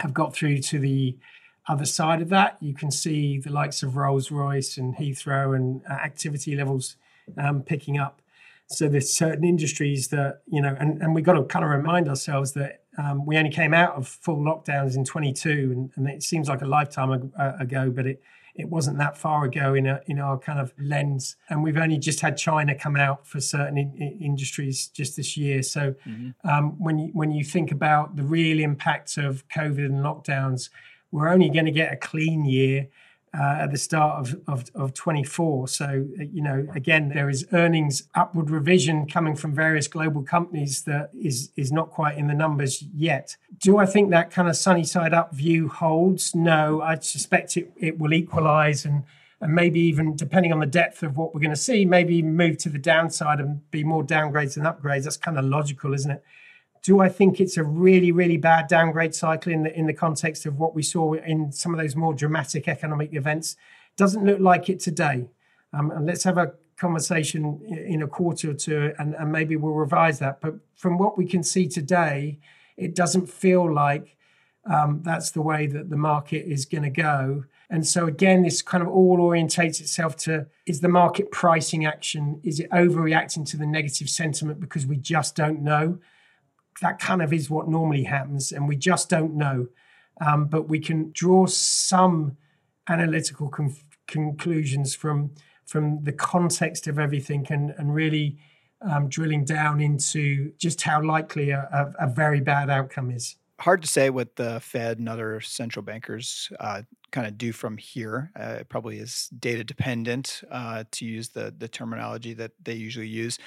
have 0.00 0.12
got 0.12 0.34
through 0.34 0.58
to 0.58 0.78
the 0.78 1.16
other 1.66 1.86
side 1.86 2.20
of 2.20 2.28
that, 2.28 2.58
you 2.60 2.74
can 2.74 2.90
see 2.90 3.38
the 3.38 3.50
likes 3.50 3.82
of 3.82 3.96
Rolls 3.96 4.30
Royce 4.30 4.76
and 4.76 4.94
Heathrow 4.94 5.56
and 5.56 5.80
uh, 5.88 5.94
activity 5.94 6.56
levels 6.56 6.96
um, 7.38 7.62
picking 7.62 7.96
up. 7.96 8.20
So 8.66 8.88
there's 8.88 9.10
certain 9.10 9.44
industries 9.44 10.08
that 10.08 10.42
you 10.46 10.60
know, 10.60 10.76
and, 10.78 11.00
and 11.00 11.14
we've 11.14 11.24
got 11.24 11.34
to 11.34 11.44
kind 11.44 11.64
of 11.64 11.70
remind 11.70 12.10
ourselves 12.10 12.52
that 12.52 12.82
um, 12.98 13.24
we 13.24 13.38
only 13.38 13.50
came 13.50 13.72
out 13.72 13.94
of 13.94 14.06
full 14.06 14.36
lockdowns 14.36 14.94
in 14.94 15.06
22, 15.06 15.70
and, 15.72 15.90
and 15.96 16.06
it 16.06 16.22
seems 16.22 16.50
like 16.50 16.60
a 16.60 16.66
lifetime 16.66 17.32
uh, 17.38 17.52
ago, 17.58 17.88
but 17.88 18.06
it 18.06 18.22
it 18.54 18.68
wasn't 18.68 18.98
that 18.98 19.16
far 19.16 19.44
ago 19.44 19.74
in 19.74 19.86
a, 19.86 20.00
in 20.06 20.18
our 20.18 20.38
kind 20.38 20.58
of 20.58 20.74
lens. 20.78 21.36
And 21.48 21.62
we've 21.62 21.78
only 21.78 21.98
just 21.98 22.20
had 22.20 22.36
China 22.36 22.74
come 22.74 22.96
out 22.96 23.26
for 23.26 23.40
certain 23.40 23.78
in, 23.78 23.94
in 23.96 24.18
industries 24.20 24.88
just 24.88 25.16
this 25.16 25.36
year. 25.36 25.62
So 25.62 25.94
mm-hmm. 26.06 26.48
um, 26.48 26.78
when 26.78 26.98
you 26.98 27.10
when 27.14 27.30
you 27.30 27.44
think 27.44 27.72
about 27.72 28.16
the 28.16 28.22
real 28.22 28.60
impact 28.60 29.16
of 29.16 29.46
COVID 29.48 29.86
and 29.86 30.04
lockdowns, 30.04 30.68
we're 31.10 31.28
only 31.28 31.48
going 31.48 31.66
to 31.66 31.72
get 31.72 31.92
a 31.92 31.96
clean 31.96 32.44
year 32.44 32.88
uh, 33.38 33.56
at 33.60 33.70
the 33.70 33.78
start 33.78 34.20
of, 34.20 34.40
of, 34.46 34.64
of 34.74 34.94
24. 34.94 35.68
So, 35.68 36.06
uh, 36.20 36.24
you 36.30 36.42
know, 36.42 36.66
again, 36.74 37.08
there 37.08 37.30
is 37.30 37.46
earnings 37.52 38.02
upward 38.14 38.50
revision 38.50 39.06
coming 39.06 39.36
from 39.36 39.54
various 39.54 39.88
global 39.88 40.22
companies 40.22 40.82
that 40.82 41.10
is, 41.18 41.50
is 41.56 41.72
not 41.72 41.90
quite 41.90 42.18
in 42.18 42.26
the 42.26 42.34
numbers 42.34 42.82
yet. 42.94 43.36
Do 43.58 43.78
I 43.78 43.86
think 43.86 44.10
that 44.10 44.30
kind 44.30 44.48
of 44.48 44.56
sunny 44.56 44.84
side 44.84 45.14
up 45.14 45.32
view 45.32 45.68
holds? 45.68 46.34
No, 46.34 46.82
I 46.82 46.96
suspect 46.96 47.56
it, 47.56 47.72
it 47.76 47.98
will 47.98 48.12
equalize 48.12 48.84
and, 48.84 49.04
and 49.40 49.54
maybe 49.54 49.80
even 49.80 50.14
depending 50.14 50.52
on 50.52 50.60
the 50.60 50.66
depth 50.66 51.02
of 51.02 51.16
what 51.16 51.34
we're 51.34 51.40
going 51.40 51.50
to 51.50 51.56
see, 51.56 51.86
maybe 51.86 52.20
move 52.20 52.58
to 52.58 52.68
the 52.68 52.78
downside 52.78 53.40
and 53.40 53.68
be 53.70 53.82
more 53.82 54.04
downgrades 54.04 54.54
than 54.54 54.64
upgrades. 54.64 55.04
That's 55.04 55.16
kind 55.16 55.38
of 55.38 55.46
logical, 55.46 55.94
isn't 55.94 56.10
it? 56.10 56.22
Do 56.82 57.00
I 57.00 57.08
think 57.08 57.40
it's 57.40 57.56
a 57.56 57.62
really, 57.62 58.10
really 58.10 58.36
bad 58.36 58.66
downgrade 58.66 59.14
cycle 59.14 59.52
in 59.52 59.62
the 59.62 59.78
in 59.78 59.86
the 59.86 59.94
context 59.94 60.46
of 60.46 60.58
what 60.58 60.74
we 60.74 60.82
saw 60.82 61.14
in 61.14 61.52
some 61.52 61.72
of 61.72 61.80
those 61.80 61.94
more 61.94 62.12
dramatic 62.12 62.68
economic 62.68 63.14
events? 63.14 63.56
Doesn't 63.96 64.24
look 64.24 64.40
like 64.40 64.68
it 64.68 64.80
today. 64.80 65.28
Um, 65.72 65.90
and 65.90 66.06
let's 66.06 66.24
have 66.24 66.38
a 66.38 66.52
conversation 66.76 67.60
in 67.86 68.02
a 68.02 68.08
quarter 68.08 68.50
or 68.50 68.54
two, 68.54 68.92
and, 68.98 69.14
and 69.14 69.30
maybe 69.30 69.56
we'll 69.56 69.72
revise 69.72 70.18
that. 70.18 70.40
But 70.40 70.54
from 70.74 70.98
what 70.98 71.16
we 71.16 71.26
can 71.26 71.42
see 71.42 71.68
today, 71.68 72.38
it 72.76 72.94
doesn't 72.94 73.28
feel 73.28 73.72
like 73.72 74.16
um, 74.64 75.00
that's 75.04 75.30
the 75.30 75.42
way 75.42 75.66
that 75.68 75.90
the 75.90 75.96
market 75.96 76.44
is 76.46 76.64
going 76.64 76.82
to 76.82 76.90
go. 76.90 77.44
And 77.70 77.86
so 77.86 78.06
again, 78.06 78.42
this 78.42 78.60
kind 78.60 78.82
of 78.82 78.88
all 78.88 79.18
orientates 79.18 79.80
itself 79.80 80.16
to 80.18 80.46
is 80.66 80.80
the 80.80 80.88
market 80.88 81.30
pricing 81.30 81.86
action? 81.86 82.40
Is 82.42 82.60
it 82.60 82.70
overreacting 82.70 83.48
to 83.50 83.56
the 83.56 83.66
negative 83.66 84.10
sentiment 84.10 84.60
because 84.60 84.84
we 84.84 84.96
just 84.96 85.34
don't 85.34 85.62
know? 85.62 85.98
That 86.82 86.98
kind 86.98 87.22
of 87.22 87.32
is 87.32 87.48
what 87.48 87.68
normally 87.68 88.02
happens, 88.04 88.52
and 88.52 88.68
we 88.68 88.76
just 88.76 89.08
don't 89.08 89.34
know. 89.34 89.68
Um, 90.20 90.46
but 90.46 90.68
we 90.68 90.78
can 90.78 91.10
draw 91.12 91.46
some 91.46 92.36
analytical 92.88 93.48
con- 93.48 93.76
conclusions 94.06 94.94
from 94.94 95.30
from 95.64 96.02
the 96.02 96.12
context 96.12 96.86
of 96.86 96.98
everything, 96.98 97.46
and 97.48 97.72
and 97.78 97.94
really 97.94 98.36
um, 98.82 99.08
drilling 99.08 99.44
down 99.44 99.80
into 99.80 100.52
just 100.58 100.82
how 100.82 101.02
likely 101.02 101.50
a, 101.50 101.60
a, 102.00 102.06
a, 102.06 102.10
very 102.10 102.40
bad 102.40 102.68
outcome 102.68 103.12
is. 103.12 103.36
Hard 103.60 103.80
to 103.82 103.88
say 103.88 104.10
what 104.10 104.34
the 104.34 104.58
Fed 104.58 104.98
and 104.98 105.08
other 105.08 105.40
central 105.40 105.84
bankers 105.84 106.50
uh, 106.58 106.82
kind 107.12 107.28
of 107.28 107.38
do 107.38 107.52
from 107.52 107.76
here. 107.76 108.32
Uh, 108.38 108.56
it 108.60 108.68
probably 108.68 108.98
is 108.98 109.30
data 109.38 109.62
dependent, 109.62 110.42
uh, 110.50 110.82
to 110.90 111.06
use 111.06 111.28
the 111.28 111.54
the 111.56 111.68
terminology 111.68 112.34
that 112.34 112.52
they 112.60 112.74
usually 112.74 113.06
use. 113.06 113.38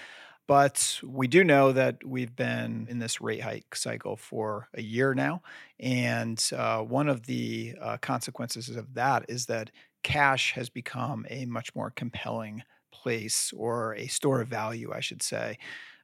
But 0.47 0.99
we 1.03 1.27
do 1.27 1.43
know 1.43 1.71
that 1.71 2.05
we've 2.05 2.35
been 2.35 2.87
in 2.89 2.99
this 2.99 3.19
rate 3.19 3.41
hike 3.41 3.75
cycle 3.75 4.15
for 4.15 4.69
a 4.75 4.81
year 4.81 5.15
now. 5.15 5.41
And 5.79 6.43
uh, 6.55 6.81
one 6.81 7.09
of 7.09 7.25
the 7.25 7.75
uh, 7.81 7.97
consequences 7.97 8.69
of 8.69 8.93
that 8.93 9.25
is 9.27 9.47
that 9.47 9.71
cash 10.03 10.53
has 10.53 10.69
become 10.69 11.25
a 11.29 11.45
much 11.45 11.73
more 11.75 11.89
compelling 11.89 12.61
place 12.91 13.51
or 13.57 13.95
a 13.95 14.07
store 14.07 14.41
of 14.41 14.47
value, 14.47 14.91
I 14.93 14.99
should 14.99 15.23
say 15.23 15.57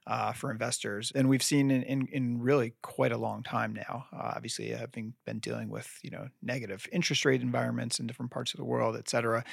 uh, 0.06 0.32
for 0.32 0.50
investors, 0.50 1.12
and 1.14 1.28
we've 1.28 1.42
seen 1.42 1.70
in, 1.70 1.82
in, 1.84 2.08
in 2.10 2.40
really 2.40 2.74
quite 2.82 3.12
a 3.12 3.16
long 3.16 3.42
time 3.42 3.72
now. 3.72 4.06
Uh, 4.12 4.32
obviously, 4.34 4.70
having 4.70 5.14
been 5.24 5.38
dealing 5.38 5.68
with 5.68 5.98
you 6.02 6.10
know 6.10 6.28
negative 6.42 6.88
interest 6.92 7.24
rate 7.24 7.40
environments 7.40 8.00
in 8.00 8.06
different 8.06 8.32
parts 8.32 8.52
of 8.52 8.58
the 8.58 8.64
world, 8.64 8.96
et 8.96 9.08
cetera, 9.08 9.44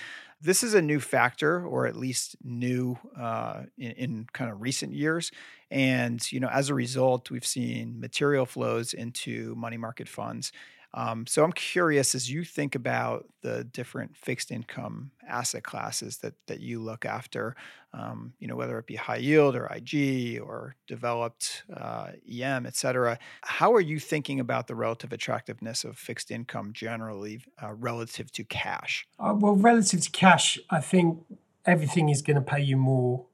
this 0.41 0.63
is 0.63 0.73
a 0.73 0.81
new 0.81 0.99
factor, 0.99 1.65
or 1.65 1.85
at 1.85 1.95
least 1.95 2.35
new 2.43 2.97
uh, 3.17 3.63
in, 3.77 3.91
in 3.91 4.27
kind 4.33 4.51
of 4.51 4.61
recent 4.61 4.93
years. 4.93 5.31
And 5.69 6.19
you 6.31 6.39
know, 6.39 6.49
as 6.49 6.69
a 6.69 6.73
result, 6.73 7.29
we've 7.29 7.45
seen 7.45 7.99
material 7.99 8.45
flows 8.45 8.93
into 8.93 9.53
money 9.55 9.77
market 9.77 10.09
funds 10.09 10.51
um, 10.93 11.27
so 11.27 11.43
I'm 11.43 11.51
curious 11.51 12.15
as 12.15 12.31
you 12.31 12.43
think 12.43 12.73
about 12.73 13.27
the 13.41 13.63
different 13.63 14.17
fixed 14.17 14.51
income 14.51 15.11
asset 15.27 15.63
classes 15.63 16.17
that 16.17 16.33
that 16.47 16.61
you 16.61 16.79
look 16.79 17.05
after, 17.05 17.55
um, 17.93 18.33
you 18.39 18.47
know 18.47 18.55
whether 18.55 18.77
it 18.79 18.87
be 18.87 18.95
high 18.95 19.17
yield 19.17 19.55
or 19.55 19.67
IG 19.67 20.39
or 20.41 20.75
developed 20.87 21.63
uh, 21.75 22.11
EM, 22.29 22.65
et 22.65 22.75
cetera. 22.75 23.19
How 23.41 23.73
are 23.73 23.81
you 23.81 23.99
thinking 23.99 24.39
about 24.39 24.67
the 24.67 24.75
relative 24.75 25.13
attractiveness 25.13 25.83
of 25.83 25.97
fixed 25.97 26.31
income 26.31 26.73
generally 26.73 27.41
uh, 27.61 27.73
relative 27.73 28.31
to 28.33 28.43
cash? 28.43 29.07
Uh, 29.19 29.35
well, 29.37 29.55
relative 29.55 30.01
to 30.01 30.11
cash, 30.11 30.57
I 30.71 30.81
think 30.81 31.19
everything 31.65 32.09
is 32.09 32.23
going 32.23 32.35
to 32.35 32.41
pay 32.41 32.61
you 32.61 32.77
more 32.77 33.27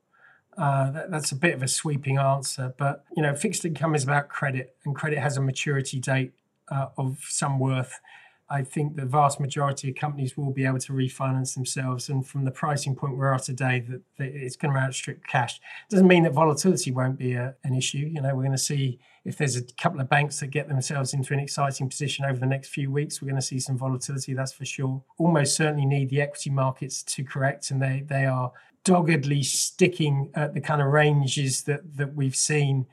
uh, 0.58 0.90
that, 0.92 1.12
that's 1.12 1.32
a 1.32 1.36
bit 1.36 1.54
of 1.54 1.64
a 1.64 1.68
sweeping 1.68 2.18
answer, 2.18 2.74
but 2.78 3.04
you 3.16 3.22
know, 3.22 3.36
fixed 3.36 3.66
income 3.66 3.96
is 3.96 4.04
about 4.04 4.30
credit, 4.30 4.76
and 4.86 4.96
credit 4.96 5.20
has 5.20 5.38
a 5.38 5.42
maturity 5.42 6.00
date 6.00 6.34
uh, 6.70 6.88
of 6.98 7.20
some 7.28 7.60
worth, 7.60 8.00
I 8.48 8.62
think 8.62 8.96
the 8.96 9.06
vast 9.06 9.40
majority 9.40 9.90
of 9.90 9.96
companies 9.96 10.38
will 10.38 10.52
be 10.52 10.66
able 10.66 10.80
to 10.80 10.94
refinance 10.94 11.56
themselves. 11.56 12.10
And 12.10 12.26
from 12.26 12.46
the 12.46 12.52
pricing 12.52 12.96
point 12.96 13.18
we 13.18 13.26
are 13.26 13.34
at 13.34 13.44
today, 13.44 13.84
that, 13.90 14.02
that 14.18 14.28
it's 14.28 14.56
going 14.56 14.74
to 14.74 14.80
outstrip 14.80 15.26
cash. 15.26 15.60
Doesn't 15.90 16.08
mean 16.08 16.24
that 16.24 16.34
volatility 16.34 16.92
won't 16.92 17.18
be 17.18 17.34
a, 17.34 17.56
an 17.64 17.74
issue. 17.74 18.10
You 18.14 18.22
know, 18.22 18.36
we're 18.36 18.44
going 18.44 18.52
to 18.52 18.58
see 18.58 19.00
if 19.26 19.38
there's 19.38 19.56
a 19.56 19.64
couple 19.64 20.00
of 20.00 20.08
banks 20.08 20.40
that 20.40 20.48
get 20.48 20.68
themselves 20.68 21.14
into 21.14 21.34
an 21.34 21.40
exciting 21.40 21.90
position 21.90 22.26
over 22.26 22.40
the 22.40 22.46
next 22.46 22.70
few 22.70 22.92
weeks, 22.92 23.20
we're 23.20 23.30
going 23.30 23.42
to 23.42 23.46
see 23.46 23.60
some 23.60 23.78
volatility. 23.78 24.36
That's 24.36 24.54
for 24.54 24.66
sure. 24.66 25.04
Almost 25.18 25.56
certainly 25.56 25.86
need 25.86 26.10
the 26.12 26.22
equity 26.22 26.52
markets 26.52 27.02
to 27.02 27.24
correct, 27.24 27.72
and 27.72 27.82
they 27.82 28.04
they 28.08 28.26
are 28.26 28.52
doggedly 28.84 29.42
sticking 29.42 30.30
at 30.36 30.54
the 30.54 30.62
kind 30.62 30.80
of 30.80 30.90
ranges 30.90 31.64
that 31.64 31.98
that 31.98 32.14
we've 32.14 32.36
seen 32.36 32.86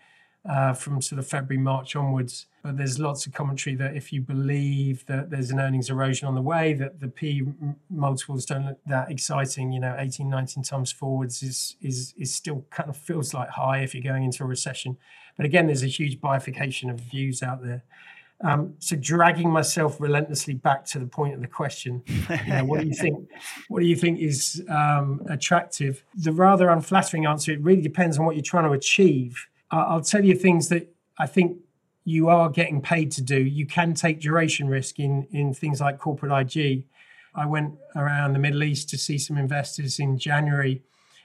uh, 0.48 0.72
from 0.72 1.00
sort 1.00 1.18
of 1.18 1.26
February 1.26 1.62
March 1.62 1.94
onwards 1.94 2.46
But 2.62 2.76
there's 2.76 2.98
lots 2.98 3.26
of 3.26 3.32
commentary 3.32 3.76
that 3.76 3.96
if 3.96 4.12
you 4.12 4.20
believe 4.20 5.06
that 5.06 5.30
there's 5.30 5.50
an 5.50 5.60
earnings 5.60 5.88
erosion 5.88 6.26
on 6.26 6.34
the 6.34 6.42
way, 6.42 6.74
that 6.74 6.98
the 6.98 7.08
P 7.08 7.44
multiples 7.88 8.44
don't 8.44 8.66
look 8.66 8.78
that 8.86 9.10
exciting, 9.10 9.72
you 9.72 9.80
know, 9.80 9.94
18, 9.98 10.28
19 10.28 10.64
times 10.64 10.90
forwards 10.90 11.42
is 11.42 11.76
is 11.80 12.14
is 12.18 12.34
still 12.34 12.64
kind 12.70 12.90
of 12.90 12.96
feels 12.96 13.32
like 13.32 13.50
high 13.50 13.78
if 13.78 13.94
you're 13.94 14.02
going 14.02 14.24
into 14.24 14.42
a 14.42 14.46
recession. 14.46 14.96
But 15.36 15.46
again, 15.46 15.66
there's 15.66 15.84
a 15.84 15.88
huge 15.88 16.20
bifurcation 16.20 16.90
of 16.90 16.98
views 17.00 17.42
out 17.42 17.62
there. 17.62 17.84
Um, 18.44 18.74
so 18.80 18.96
dragging 18.96 19.50
myself 19.50 20.00
relentlessly 20.00 20.54
back 20.54 20.84
to 20.86 20.98
the 20.98 21.06
point 21.06 21.34
of 21.34 21.40
the 21.40 21.46
question, 21.46 22.02
you 22.08 22.52
know, 22.52 22.64
what 22.64 22.80
do 22.80 22.86
you 22.88 22.94
think? 22.94 23.28
What 23.68 23.80
do 23.80 23.86
you 23.86 23.94
think 23.94 24.18
is 24.18 24.64
um, 24.68 25.22
attractive? 25.28 26.04
The 26.16 26.32
rather 26.32 26.68
unflattering 26.68 27.26
answer: 27.26 27.52
it 27.52 27.60
really 27.60 27.82
depends 27.82 28.18
on 28.18 28.26
what 28.26 28.34
you're 28.34 28.42
trying 28.42 28.64
to 28.64 28.72
achieve. 28.72 29.46
I'll 29.72 30.02
tell 30.02 30.24
you 30.24 30.34
things 30.34 30.68
that 30.68 30.94
I 31.18 31.26
think 31.26 31.58
you 32.04 32.28
are 32.28 32.50
getting 32.50 32.82
paid 32.82 33.10
to 33.12 33.22
do. 33.22 33.40
You 33.40 33.66
can 33.66 33.94
take 33.94 34.20
duration 34.20 34.68
risk 34.68 34.98
in 34.98 35.26
in 35.32 35.54
things 35.54 35.80
like 35.80 35.98
corporate 35.98 36.32
IG. 36.54 36.84
I 37.34 37.46
went 37.46 37.74
around 37.96 38.34
the 38.34 38.38
Middle 38.38 38.62
East 38.62 38.90
to 38.90 38.98
see 38.98 39.16
some 39.18 39.38
investors 39.38 39.98
in 39.98 40.18
January, 40.18 40.82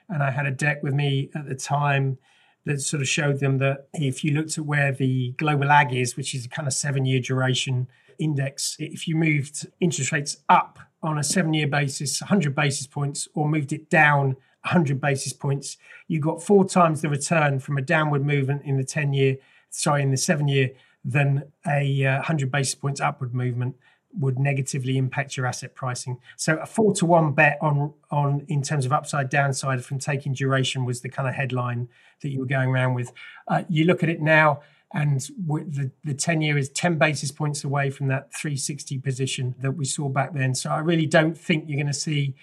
and 0.07 0.23
I 0.23 0.31
had 0.31 0.45
a 0.45 0.51
deck 0.51 0.81
with 0.81 0.93
me 0.93 1.29
at 1.35 1.47
the 1.47 1.55
time 1.55 2.17
that 2.65 2.81
sort 2.81 3.01
of 3.01 3.07
showed 3.07 3.39
them 3.39 3.57
that 3.57 3.87
if 3.93 4.23
you 4.23 4.31
looked 4.31 4.57
at 4.57 4.65
where 4.65 4.91
the 4.91 5.33
global 5.37 5.71
ag 5.71 5.93
is, 5.93 6.15
which 6.15 6.35
is 6.35 6.45
a 6.45 6.49
kind 6.49 6.67
of 6.67 6.73
seven 6.73 7.05
year 7.05 7.19
duration 7.19 7.87
index, 8.19 8.75
if 8.79 9.07
you 9.07 9.15
moved 9.15 9.67
interest 9.79 10.11
rates 10.11 10.37
up 10.49 10.79
on 11.01 11.17
a 11.17 11.23
seven 11.23 11.53
year 11.53 11.67
basis, 11.67 12.21
100 12.21 12.55
basis 12.55 12.87
points, 12.87 13.27
or 13.33 13.47
moved 13.47 13.73
it 13.73 13.89
down 13.89 14.37
100 14.67 15.01
basis 15.01 15.33
points, 15.33 15.77
you 16.07 16.19
got 16.19 16.41
four 16.41 16.65
times 16.65 17.01
the 17.01 17.09
return 17.09 17.59
from 17.59 17.77
a 17.77 17.81
downward 17.81 18.25
movement 18.25 18.63
in 18.63 18.77
the 18.77 18.83
10 18.83 19.13
year, 19.13 19.37
sorry, 19.69 20.01
in 20.01 20.11
the 20.11 20.17
seven 20.17 20.47
year 20.47 20.71
than 21.03 21.51
a 21.65 22.05
uh, 22.05 22.15
100 22.15 22.51
basis 22.51 22.75
points 22.75 22.99
upward 22.99 23.33
movement 23.33 23.75
would 24.13 24.39
negatively 24.39 24.97
impact 24.97 25.37
your 25.37 25.45
asset 25.45 25.75
pricing. 25.75 26.17
So 26.35 26.57
a 26.57 26.65
four 26.65 26.93
to 26.95 27.05
one 27.05 27.33
bet 27.33 27.57
on 27.61 27.93
on 28.09 28.45
in 28.47 28.61
terms 28.61 28.85
of 28.85 28.93
upside 28.93 29.29
downside 29.29 29.83
from 29.83 29.99
taking 29.99 30.33
duration 30.33 30.85
was 30.85 31.01
the 31.01 31.09
kind 31.09 31.27
of 31.27 31.35
headline 31.35 31.89
that 32.21 32.29
you 32.29 32.39
were 32.39 32.45
going 32.45 32.69
around 32.69 32.93
with. 32.93 33.11
Uh, 33.47 33.63
you 33.69 33.85
look 33.85 34.03
at 34.03 34.09
it 34.09 34.21
now, 34.21 34.61
and 34.93 35.21
the 35.47 35.91
the 36.03 36.13
ten 36.13 36.41
year 36.41 36.57
is 36.57 36.69
ten 36.69 36.97
basis 36.97 37.31
points 37.31 37.63
away 37.63 37.89
from 37.89 38.07
that 38.07 38.33
360 38.33 38.99
position 38.99 39.55
that 39.59 39.71
we 39.71 39.85
saw 39.85 40.09
back 40.09 40.33
then. 40.33 40.55
So 40.55 40.69
I 40.69 40.79
really 40.79 41.05
don't 41.05 41.37
think 41.37 41.65
you're 41.67 41.77
going 41.77 41.87
to 41.87 41.93
see 41.93 42.35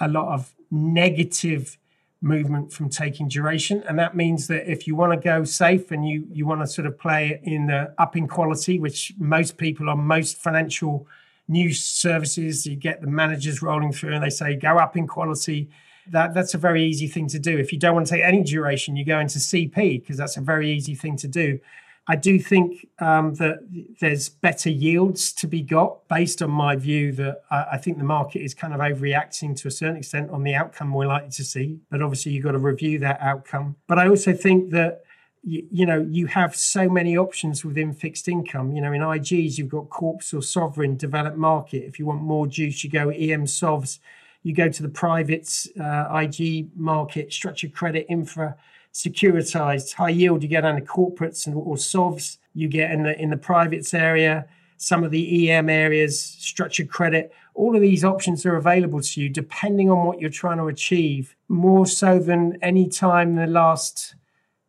a 0.00 0.08
lot 0.08 0.32
of 0.32 0.54
negative 0.70 1.78
movement 2.20 2.72
from 2.72 2.88
taking 2.88 3.28
duration. 3.28 3.82
And 3.88 3.98
that 3.98 4.16
means 4.16 4.46
that 4.48 4.70
if 4.70 4.86
you 4.86 4.96
want 4.96 5.12
to 5.12 5.18
go 5.18 5.44
safe 5.44 5.90
and 5.90 6.08
you 6.08 6.26
you 6.32 6.46
want 6.46 6.60
to 6.62 6.66
sort 6.66 6.86
of 6.86 6.98
play 6.98 7.40
in 7.42 7.66
the 7.66 7.94
up 7.98 8.16
in 8.16 8.26
quality 8.26 8.78
which 8.78 9.12
most 9.18 9.58
people 9.58 9.88
on 9.90 9.98
most 10.00 10.36
financial 10.38 11.06
news 11.48 11.82
services 11.82 12.66
you 12.66 12.74
get 12.74 13.00
the 13.00 13.06
managers 13.06 13.62
rolling 13.62 13.92
through 13.92 14.14
and 14.14 14.24
they 14.24 14.30
say 14.30 14.56
go 14.56 14.78
up 14.78 14.96
in 14.96 15.06
quality. 15.06 15.68
That 16.08 16.34
that's 16.34 16.54
a 16.54 16.58
very 16.58 16.84
easy 16.84 17.06
thing 17.06 17.28
to 17.28 17.38
do. 17.38 17.56
If 17.58 17.72
you 17.72 17.78
don't 17.78 17.94
want 17.94 18.06
to 18.06 18.14
take 18.14 18.24
any 18.24 18.42
duration 18.42 18.96
you 18.96 19.04
go 19.04 19.20
into 19.20 19.38
cp 19.38 20.00
because 20.00 20.16
that's 20.16 20.36
a 20.36 20.40
very 20.40 20.70
easy 20.70 20.94
thing 20.94 21.16
to 21.18 21.28
do 21.28 21.60
I 22.08 22.14
do 22.14 22.38
think 22.38 22.86
um, 23.00 23.34
that 23.34 23.58
there's 24.00 24.28
better 24.28 24.70
yields 24.70 25.32
to 25.34 25.48
be 25.48 25.60
got 25.60 26.06
based 26.08 26.40
on 26.40 26.50
my 26.50 26.76
view 26.76 27.10
that 27.12 27.42
I, 27.50 27.66
I, 27.72 27.78
think 27.78 27.98
the 27.98 28.04
market 28.04 28.42
is 28.42 28.54
kind 28.54 28.72
of 28.72 28.78
overreacting 28.78 29.56
to 29.56 29.68
a 29.68 29.70
certain 29.72 29.96
extent 29.96 30.30
on 30.30 30.44
the 30.44 30.54
outcome 30.54 30.92
we're 30.92 31.06
likely 31.06 31.30
to 31.30 31.44
see. 31.44 31.80
But 31.90 32.02
obviously, 32.02 32.32
you've 32.32 32.44
got 32.44 32.52
to 32.52 32.58
review 32.58 33.00
that 33.00 33.20
outcome. 33.20 33.74
But 33.88 33.98
I 33.98 34.08
also 34.08 34.32
think 34.32 34.70
that 34.70 35.02
you, 35.42 35.66
you 35.70 35.86
know 35.86 36.06
you 36.08 36.26
have 36.28 36.54
so 36.54 36.88
many 36.88 37.16
options 37.16 37.64
within 37.64 37.92
fixed 37.92 38.28
income. 38.28 38.72
You 38.72 38.82
know, 38.82 38.92
in 38.92 39.00
IGs 39.00 39.58
you've 39.58 39.68
got 39.68 39.88
corps 39.90 40.32
or 40.32 40.42
sovereign 40.42 40.96
developed 40.96 41.36
market. 41.36 41.84
If 41.84 41.98
you 41.98 42.06
want 42.06 42.22
more 42.22 42.46
juice, 42.46 42.84
you 42.84 42.90
go 42.90 43.08
EM 43.08 43.46
Sovs. 43.46 43.98
You 44.44 44.54
go 44.54 44.68
to 44.68 44.82
the 44.82 44.88
privates 44.88 45.66
uh, 45.80 46.06
IG 46.22 46.68
market, 46.76 47.32
structured 47.32 47.74
credit, 47.74 48.06
infra 48.08 48.56
securitized 48.96 49.92
high 49.92 50.08
yield 50.08 50.42
you 50.42 50.48
get 50.48 50.64
under 50.64 50.80
corporates 50.80 51.46
and 51.46 51.54
or 51.54 51.76
sovs 51.76 52.38
you 52.54 52.66
get 52.66 52.90
in 52.90 53.02
the 53.02 53.20
in 53.20 53.28
the 53.28 53.36
privates 53.36 53.92
area 53.92 54.46
some 54.78 55.04
of 55.04 55.10
the 55.10 55.50
em 55.50 55.68
areas 55.68 56.18
structured 56.20 56.88
credit. 56.88 57.32
All 57.54 57.74
of 57.74 57.82
these 57.82 58.04
options 58.04 58.44
are 58.46 58.56
available 58.56 59.02
to 59.02 59.20
you 59.20 59.28
depending 59.28 59.90
on 59.90 60.06
what 60.06 60.18
you're 60.18 60.30
trying 60.30 60.58
to 60.58 60.68
achieve 60.68 61.36
more 61.48 61.86
so 61.86 62.18
than 62.18 62.58
any 62.62 62.88
time 62.88 63.30
in 63.30 63.36
the 63.36 63.46
last 63.46 64.14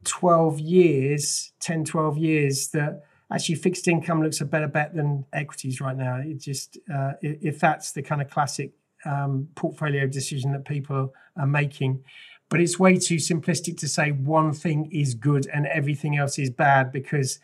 12 0.03 0.59
years 0.59 1.53
10 1.61 1.85
12 1.85 2.17
years 2.17 2.67
that 2.69 3.03
actually 3.31 3.55
fixed 3.55 3.87
income 3.87 4.21
looks 4.21 4.41
a 4.41 4.45
better 4.45 4.67
bet 4.67 4.93
than 4.93 5.25
equities 5.31 5.79
right 5.79 5.95
now. 5.95 6.17
It 6.17 6.39
just 6.39 6.77
uh, 6.93 7.13
if 7.21 7.59
that's 7.59 7.93
the 7.93 8.01
kind 8.01 8.21
of 8.21 8.29
classic 8.29 8.73
um, 9.05 9.47
portfolio 9.55 10.05
decision 10.07 10.51
that 10.51 10.65
people 10.65 11.13
are 11.37 11.47
making 11.47 12.03
but 12.49 12.61
it's 12.61 12.79
way 12.79 12.97
too 12.97 13.15
simplistic 13.15 13.77
to 13.79 13.87
say 13.87 14.11
one 14.11 14.53
thing 14.53 14.89
is 14.91 15.13
good 15.13 15.47
and 15.53 15.67
everything 15.67 16.17
else 16.17 16.39
is 16.39 16.49
bad 16.49 16.91
because 16.91 17.39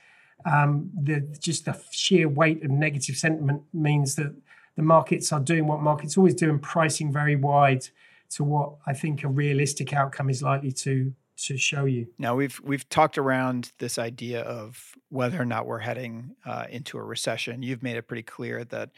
um, 0.46 0.90
the 1.00 1.22
just 1.40 1.66
the 1.66 1.80
sheer 1.92 2.28
weight 2.28 2.64
of 2.64 2.72
negative 2.72 3.16
sentiment 3.16 3.64
means 3.74 4.16
that 4.16 4.34
the 4.76 4.84
markets 4.84 5.32
are 5.32 5.40
doing 5.40 5.68
what 5.68 5.82
markets 5.82 6.18
always 6.18 6.34
do 6.34 6.50
and 6.50 6.62
pricing 6.62 7.12
very 7.12 7.36
wide 7.36 7.88
to 8.32 8.44
what 8.44 8.76
I 8.86 8.94
think 8.94 9.24
a 9.24 9.28
realistic 9.28 9.94
outcome 9.94 10.30
is 10.30 10.42
likely 10.42 10.72
to 10.72 11.14
to 11.36 11.58
show 11.58 11.86
you. 11.86 12.08
Now 12.18 12.36
we've 12.36 12.60
we've 12.64 12.88
talked 12.90 13.18
around 13.18 13.72
this 13.80 13.98
idea 13.98 14.42
of 14.42 14.96
whether 15.10 15.42
or 15.42 15.46
not 15.46 15.66
we're 15.66 15.80
heading 15.80 16.36
uh, 16.46 16.66
into 16.70 16.98
a 16.98 17.04
recession. 17.04 17.64
You've 17.64 17.84
made 17.84 17.98
it 17.98 18.04
pretty 18.04 18.24
clear 18.24 18.64
that 18.66 18.92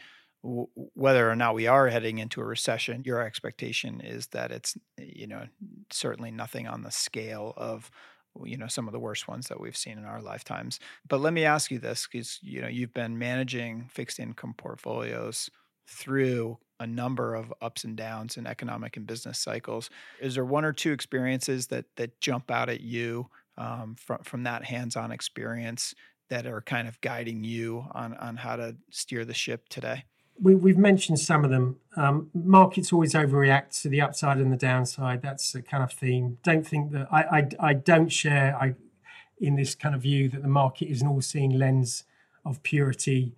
whether 0.46 1.30
or 1.30 1.36
not 1.36 1.54
we 1.54 1.66
are 1.66 1.88
heading 1.88 2.18
into 2.18 2.40
a 2.40 2.44
recession, 2.44 3.02
your 3.04 3.20
expectation 3.20 4.00
is 4.00 4.28
that 4.28 4.52
it's, 4.52 4.76
you 4.98 5.26
know, 5.26 5.46
certainly 5.90 6.30
nothing 6.30 6.66
on 6.66 6.82
the 6.82 6.90
scale 6.90 7.52
of, 7.56 7.90
you 8.44 8.56
know, 8.56 8.68
some 8.68 8.86
of 8.86 8.92
the 8.92 9.00
worst 9.00 9.26
ones 9.28 9.48
that 9.48 9.60
we've 9.60 9.76
seen 9.76 9.98
in 9.98 10.04
our 10.04 10.22
lifetimes. 10.22 10.78
But 11.08 11.20
let 11.20 11.32
me 11.32 11.44
ask 11.44 11.70
you 11.70 11.78
this 11.78 12.06
because, 12.10 12.38
you 12.42 12.60
know, 12.60 12.68
you've 12.68 12.94
been 12.94 13.18
managing 13.18 13.88
fixed 13.92 14.20
income 14.20 14.54
portfolios 14.56 15.50
through 15.88 16.58
a 16.78 16.86
number 16.86 17.34
of 17.34 17.52
ups 17.60 17.84
and 17.84 17.96
downs 17.96 18.36
in 18.36 18.46
economic 18.46 18.96
and 18.96 19.06
business 19.06 19.38
cycles. 19.38 19.88
Is 20.20 20.34
there 20.34 20.44
one 20.44 20.64
or 20.64 20.72
two 20.72 20.92
experiences 20.92 21.68
that 21.68 21.86
that 21.96 22.20
jump 22.20 22.50
out 22.50 22.68
at 22.68 22.80
you 22.80 23.28
um, 23.56 23.96
from 23.98 24.22
from 24.22 24.42
that 24.44 24.64
hands-on 24.64 25.10
experience 25.10 25.94
that 26.28 26.46
are 26.46 26.60
kind 26.60 26.86
of 26.88 27.00
guiding 27.00 27.44
you 27.44 27.86
on 27.92 28.14
on 28.14 28.36
how 28.36 28.56
to 28.56 28.76
steer 28.90 29.24
the 29.24 29.34
ship 29.34 29.68
today? 29.68 30.04
We, 30.40 30.70
have 30.70 30.78
mentioned 30.78 31.18
some 31.18 31.44
of 31.44 31.50
them. 31.50 31.76
Um, 31.96 32.30
markets 32.34 32.92
always 32.92 33.14
overreact 33.14 33.80
to 33.82 33.88
the 33.88 34.00
upside 34.00 34.38
and 34.38 34.52
the 34.52 34.56
downside. 34.56 35.22
That's 35.22 35.54
a 35.54 35.62
kind 35.62 35.82
of 35.82 35.92
theme. 35.92 36.38
Don't 36.42 36.66
think 36.66 36.92
that 36.92 37.08
I, 37.10 37.22
I, 37.22 37.48
I 37.70 37.74
don't 37.74 38.10
share 38.10 38.56
I, 38.56 38.74
in 39.40 39.56
this 39.56 39.74
kind 39.74 39.94
of 39.94 40.02
view 40.02 40.28
that 40.30 40.42
the 40.42 40.48
market 40.48 40.86
is 40.86 41.02
an 41.02 41.08
all-seeing 41.08 41.58
lens 41.58 42.04
of 42.44 42.62
purity 42.62 43.34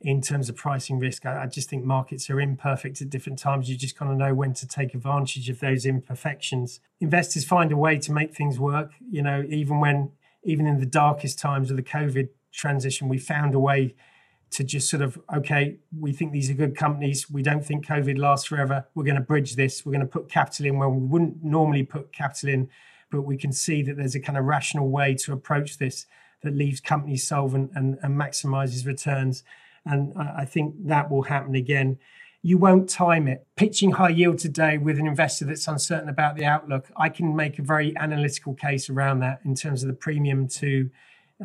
in 0.00 0.20
terms 0.20 0.48
of 0.48 0.56
pricing 0.56 0.98
risk. 0.98 1.24
I, 1.24 1.44
I 1.44 1.46
just 1.46 1.70
think 1.70 1.84
markets 1.84 2.28
are 2.28 2.40
imperfect 2.40 3.00
at 3.00 3.10
different 3.10 3.38
times. 3.38 3.70
You 3.70 3.76
just 3.76 3.96
kind 3.96 4.10
of 4.10 4.18
know 4.18 4.34
when 4.34 4.52
to 4.54 4.66
take 4.66 4.94
advantage 4.94 5.48
of 5.48 5.60
those 5.60 5.86
imperfections. 5.86 6.80
Investors 7.00 7.44
find 7.44 7.72
a 7.72 7.76
way 7.76 7.98
to 7.98 8.12
make 8.12 8.34
things 8.34 8.58
work. 8.58 8.92
You 9.10 9.22
know, 9.22 9.44
even 9.48 9.80
when 9.80 10.12
even 10.44 10.66
in 10.66 10.80
the 10.80 10.86
darkest 10.86 11.38
times 11.38 11.70
of 11.70 11.76
the 11.76 11.84
COVID 11.84 12.28
transition, 12.50 13.08
we 13.08 13.18
found 13.18 13.54
a 13.54 13.60
way 13.60 13.94
to 14.52 14.64
just 14.64 14.88
sort 14.88 15.02
of 15.02 15.18
okay 15.34 15.76
we 15.98 16.12
think 16.12 16.32
these 16.32 16.50
are 16.50 16.54
good 16.54 16.76
companies. 16.76 17.30
We 17.30 17.42
don't 17.42 17.64
think 17.64 17.86
covid 17.86 18.18
lasts 18.18 18.46
forever. 18.46 18.86
We're 18.94 19.04
going 19.04 19.16
to 19.16 19.20
bridge 19.20 19.56
this. 19.56 19.84
We're 19.84 19.92
going 19.92 20.00
to 20.00 20.06
put 20.06 20.28
capital 20.28 20.66
in 20.66 20.78
where 20.78 20.88
we 20.88 21.06
wouldn't 21.06 21.42
normally 21.42 21.82
put 21.82 22.12
capital 22.12 22.50
in 22.50 22.68
but 23.12 23.22
we 23.22 23.36
can 23.36 23.52
see 23.52 23.82
that 23.82 23.96
there's 23.96 24.16
a 24.16 24.20
kind 24.20 24.38
of 24.38 24.46
rational 24.46 24.88
way 24.88 25.14
to 25.14 25.32
approach 25.32 25.78
this 25.78 26.06
that 26.42 26.56
leaves 26.56 26.80
companies 26.80 27.24
solvent 27.24 27.70
and, 27.76 27.98
and 28.02 28.18
maximizes 28.18 28.84
returns. 28.84 29.44
And 29.84 30.12
I, 30.16 30.44
think 30.44 30.74
that 30.86 31.10
will 31.10 31.22
happen 31.22 31.54
again. 31.54 31.98
You 32.42 32.58
won't 32.58 32.88
time 32.88 33.28
it. 33.28 33.46
Pitching 33.54 33.92
high 33.92 34.08
yield 34.08 34.38
today 34.38 34.78
with 34.78 34.98
an 34.98 35.06
investor 35.06 35.44
that's 35.44 35.68
uncertain 35.68 36.08
about 36.08 36.36
the 36.36 36.44
outlook, 36.44 36.90
I 36.96 37.08
can 37.08 37.36
make 37.36 37.58
a 37.58 37.62
very 37.62 37.96
analytical 37.96 38.54
case 38.54 38.88
around 38.88 39.20
that 39.20 39.40
in 39.44 39.54
terms 39.54 39.82
of 39.82 39.88
the 39.88 39.94
premium 39.94 40.48
to 40.48 40.90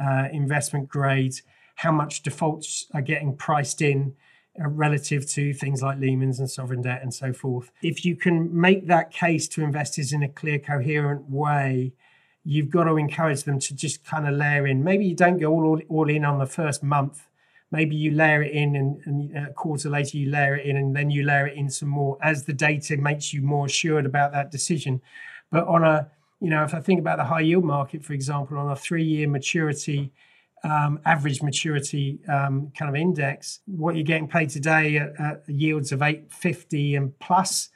uh, 0.01 0.27
investment 0.31 0.87
grade 0.87 1.35
how 1.77 1.91
much 1.91 2.23
defaults 2.23 2.87
are 2.93 3.01
getting 3.01 3.35
priced 3.35 3.81
in 3.81 4.15
uh, 4.59 4.67
relative 4.67 5.29
to 5.29 5.53
things 5.53 5.83
like 5.83 5.99
Lehman's 5.99 6.39
and 6.39 6.49
sovereign 6.49 6.81
debt 6.81 7.03
and 7.03 7.13
so 7.13 7.31
forth. 7.31 7.69
If 7.83 8.03
you 8.03 8.15
can 8.15 8.59
make 8.59 8.87
that 8.87 9.11
case 9.11 9.47
to 9.49 9.63
investors 9.63 10.11
in 10.11 10.23
a 10.23 10.27
clear, 10.27 10.57
coherent 10.57 11.29
way, 11.29 11.93
you've 12.43 12.71
got 12.71 12.85
to 12.85 12.97
encourage 12.97 13.43
them 13.43 13.59
to 13.59 13.75
just 13.75 14.03
kind 14.03 14.27
of 14.27 14.33
layer 14.33 14.65
in. 14.65 14.83
Maybe 14.83 15.05
you 15.05 15.15
don't 15.15 15.37
go 15.37 15.51
all, 15.51 15.79
all 15.87 16.09
in 16.09 16.25
on 16.25 16.39
the 16.39 16.47
first 16.47 16.81
month. 16.81 17.27
Maybe 17.69 17.95
you 17.95 18.09
layer 18.09 18.41
it 18.41 18.53
in 18.53 18.75
and, 18.75 18.99
and 19.05 19.37
a 19.37 19.53
quarter 19.53 19.89
later 19.89 20.17
you 20.17 20.31
layer 20.31 20.55
it 20.55 20.65
in 20.65 20.77
and 20.77 20.95
then 20.95 21.11
you 21.11 21.23
layer 21.23 21.45
it 21.45 21.57
in 21.57 21.69
some 21.69 21.89
more 21.89 22.17
as 22.23 22.45
the 22.45 22.53
data 22.53 22.97
makes 22.97 23.33
you 23.33 23.43
more 23.43 23.67
assured 23.67 24.07
about 24.07 24.31
that 24.31 24.49
decision. 24.49 24.99
But 25.51 25.67
on 25.67 25.83
a, 25.83 26.09
you 26.39 26.49
know, 26.49 26.63
if 26.63 26.73
I 26.73 26.79
think 26.79 26.99
about 26.99 27.17
the 27.17 27.25
high 27.25 27.41
yield 27.41 27.65
market, 27.65 28.03
for 28.03 28.13
example, 28.13 28.57
on 28.57 28.71
a 28.71 28.75
three 28.75 29.03
year 29.03 29.27
maturity 29.27 30.11
um, 30.63 30.99
average 31.05 31.41
maturity 31.41 32.19
um, 32.27 32.71
kind 32.77 32.89
of 32.89 32.95
index, 32.95 33.59
what 33.65 33.95
you're 33.95 34.03
getting 34.03 34.27
paid 34.27 34.49
today 34.49 34.97
at, 34.97 35.19
at 35.19 35.43
yields 35.47 35.91
of 35.91 36.01
850 36.01 36.95
and 36.95 37.17
plus 37.19 37.69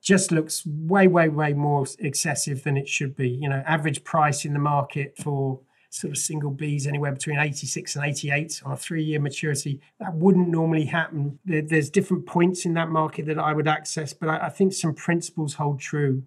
just 0.00 0.32
looks 0.32 0.64
way, 0.66 1.06
way, 1.06 1.28
way 1.28 1.52
more 1.52 1.86
excessive 1.98 2.62
than 2.64 2.76
it 2.76 2.88
should 2.88 3.16
be. 3.16 3.28
You 3.28 3.48
know, 3.48 3.62
average 3.66 4.04
price 4.04 4.44
in 4.44 4.52
the 4.52 4.58
market 4.58 5.16
for 5.22 5.60
sort 5.90 6.12
of 6.12 6.18
single 6.18 6.52
Bs 6.52 6.86
anywhere 6.86 7.12
between 7.12 7.38
86 7.38 7.96
and 7.96 8.04
88 8.04 8.62
on 8.64 8.72
a 8.72 8.76
three 8.76 9.02
year 9.02 9.20
maturity. 9.20 9.80
That 9.98 10.14
wouldn't 10.14 10.48
normally 10.48 10.84
happen. 10.84 11.38
There, 11.44 11.62
there's 11.62 11.90
different 11.90 12.26
points 12.26 12.66
in 12.66 12.74
that 12.74 12.90
market 12.90 13.26
that 13.26 13.38
I 13.38 13.52
would 13.52 13.68
access, 13.68 14.12
but 14.12 14.28
I, 14.28 14.46
I 14.46 14.48
think 14.48 14.72
some 14.72 14.94
principles 14.94 15.54
hold 15.54 15.80
true. 15.80 16.24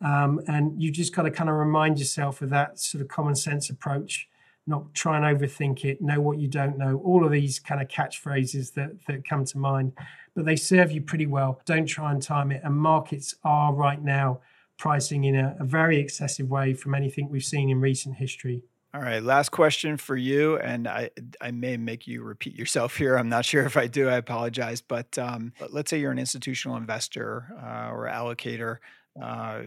Um, 0.00 0.40
and 0.48 0.80
you 0.82 0.90
just 0.90 1.14
got 1.14 1.22
to 1.22 1.30
kind 1.30 1.48
of 1.48 1.56
remind 1.56 1.98
yourself 1.98 2.42
of 2.42 2.50
that 2.50 2.78
sort 2.78 3.00
of 3.00 3.08
common 3.08 3.34
sense 3.36 3.70
approach, 3.70 4.28
not 4.66 4.94
try 4.94 5.16
and 5.16 5.38
overthink 5.38 5.84
it, 5.84 6.00
know 6.00 6.20
what 6.20 6.38
you 6.38 6.48
don't 6.48 6.78
know, 6.78 7.00
all 7.04 7.24
of 7.24 7.32
these 7.32 7.58
kind 7.58 7.82
of 7.82 7.88
catchphrases 7.88 8.74
that, 8.74 8.92
that 9.06 9.28
come 9.28 9.44
to 9.44 9.58
mind, 9.58 9.92
but 10.34 10.44
they 10.44 10.56
serve 10.56 10.90
you 10.90 11.02
pretty 11.02 11.26
well. 11.26 11.60
Don't 11.66 11.86
try 11.86 12.12
and 12.12 12.22
time 12.22 12.50
it. 12.50 12.62
And 12.64 12.76
markets 12.76 13.34
are 13.44 13.74
right 13.74 14.02
now 14.02 14.40
pricing 14.78 15.24
in 15.24 15.36
a, 15.36 15.56
a 15.60 15.64
very 15.64 15.98
excessive 15.98 16.48
way 16.48 16.74
from 16.74 16.94
anything 16.94 17.28
we've 17.28 17.44
seen 17.44 17.70
in 17.70 17.80
recent 17.80 18.16
history. 18.16 18.62
All 18.94 19.02
right, 19.02 19.20
last 19.20 19.48
question 19.50 19.96
for 19.96 20.16
you, 20.16 20.56
and 20.58 20.86
I 20.86 21.10
I 21.40 21.50
may 21.50 21.76
make 21.76 22.06
you 22.06 22.22
repeat 22.22 22.54
yourself 22.54 22.96
here. 22.96 23.16
I'm 23.16 23.28
not 23.28 23.44
sure 23.44 23.64
if 23.66 23.76
I 23.76 23.88
do. 23.88 24.08
I 24.08 24.14
apologize, 24.14 24.80
but 24.82 25.18
um, 25.18 25.52
let's 25.70 25.90
say 25.90 25.98
you're 25.98 26.12
an 26.12 26.18
institutional 26.20 26.76
investor 26.76 27.52
uh, 27.60 27.92
or 27.92 28.06
allocator 28.06 28.76
uh, 29.20 29.62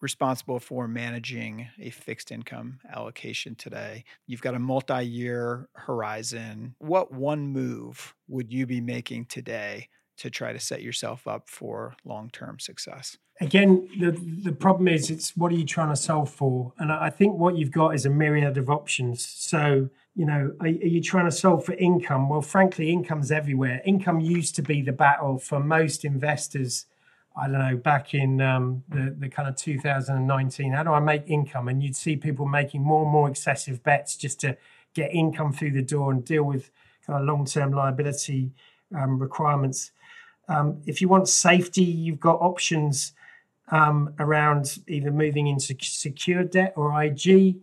responsible 0.00 0.58
for 0.58 0.88
managing 0.88 1.68
a 1.78 1.90
fixed 1.90 2.32
income 2.32 2.80
allocation 2.92 3.54
today. 3.54 4.04
You've 4.26 4.40
got 4.40 4.54
a 4.54 4.58
multi 4.58 5.04
year 5.04 5.68
horizon. 5.74 6.74
What 6.78 7.12
one 7.12 7.48
move 7.48 8.14
would 8.28 8.52
you 8.52 8.66
be 8.66 8.80
making 8.80 9.26
today 9.26 9.88
to 10.16 10.30
try 10.30 10.52
to 10.52 10.60
set 10.60 10.82
yourself 10.82 11.26
up 11.26 11.48
for 11.48 11.94
long 12.04 12.30
term 12.30 12.58
success? 12.58 13.18
Again, 13.40 13.88
the, 13.98 14.12
the 14.44 14.52
problem 14.52 14.86
is 14.86 15.10
it's 15.10 15.36
what 15.36 15.50
are 15.50 15.56
you 15.56 15.64
trying 15.64 15.88
to 15.88 15.96
solve 15.96 16.30
for? 16.30 16.72
And 16.78 16.92
I 16.92 17.10
think 17.10 17.36
what 17.36 17.56
you've 17.56 17.72
got 17.72 17.94
is 17.94 18.06
a 18.06 18.10
myriad 18.10 18.56
of 18.56 18.70
options. 18.70 19.26
So, 19.26 19.90
you 20.14 20.24
know, 20.24 20.52
are, 20.60 20.66
are 20.66 20.68
you 20.68 21.02
trying 21.02 21.24
to 21.24 21.32
solve 21.32 21.64
for 21.64 21.72
income? 21.74 22.28
Well, 22.28 22.42
frankly, 22.42 22.92
income's 22.92 23.32
everywhere. 23.32 23.82
Income 23.84 24.20
used 24.20 24.54
to 24.56 24.62
be 24.62 24.82
the 24.82 24.92
battle 24.92 25.38
for 25.38 25.58
most 25.58 26.04
investors 26.04 26.86
I 27.36 27.48
don't 27.48 27.58
know, 27.58 27.76
back 27.76 28.14
in 28.14 28.40
um, 28.40 28.84
the, 28.88 29.14
the 29.18 29.28
kind 29.28 29.48
of 29.48 29.56
2019, 29.56 30.72
how 30.72 30.84
do 30.84 30.90
I 30.90 31.00
make 31.00 31.24
income? 31.26 31.68
And 31.68 31.82
you'd 31.82 31.96
see 31.96 32.16
people 32.16 32.46
making 32.46 32.82
more 32.82 33.02
and 33.02 33.10
more 33.10 33.28
excessive 33.28 33.82
bets 33.82 34.16
just 34.16 34.40
to 34.40 34.56
get 34.94 35.12
income 35.12 35.52
through 35.52 35.72
the 35.72 35.82
door 35.82 36.12
and 36.12 36.24
deal 36.24 36.44
with 36.44 36.70
kind 37.04 37.20
of 37.20 37.26
long 37.26 37.44
term 37.44 37.72
liability 37.72 38.52
um, 38.96 39.18
requirements. 39.18 39.90
Um, 40.48 40.80
if 40.86 41.00
you 41.00 41.08
want 41.08 41.28
safety, 41.28 41.82
you've 41.82 42.20
got 42.20 42.36
options 42.40 43.12
um, 43.70 44.14
around 44.20 44.78
either 44.86 45.10
moving 45.10 45.48
into 45.48 45.76
secured 45.80 46.50
debt 46.50 46.74
or 46.76 47.02
IG, 47.02 47.56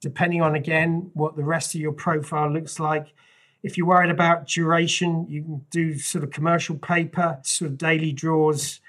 depending 0.00 0.42
on 0.42 0.54
again 0.54 1.10
what 1.14 1.36
the 1.36 1.44
rest 1.44 1.74
of 1.74 1.80
your 1.80 1.92
profile 1.92 2.52
looks 2.52 2.78
like. 2.78 3.14
If 3.62 3.78
you're 3.78 3.86
worried 3.86 4.10
about 4.10 4.46
duration, 4.46 5.26
you 5.30 5.42
can 5.42 5.66
do 5.70 5.98
sort 5.98 6.24
of 6.24 6.30
commercial 6.30 6.76
paper, 6.76 7.38
sort 7.42 7.70
of 7.70 7.78
daily 7.78 8.12
draws 8.12 8.80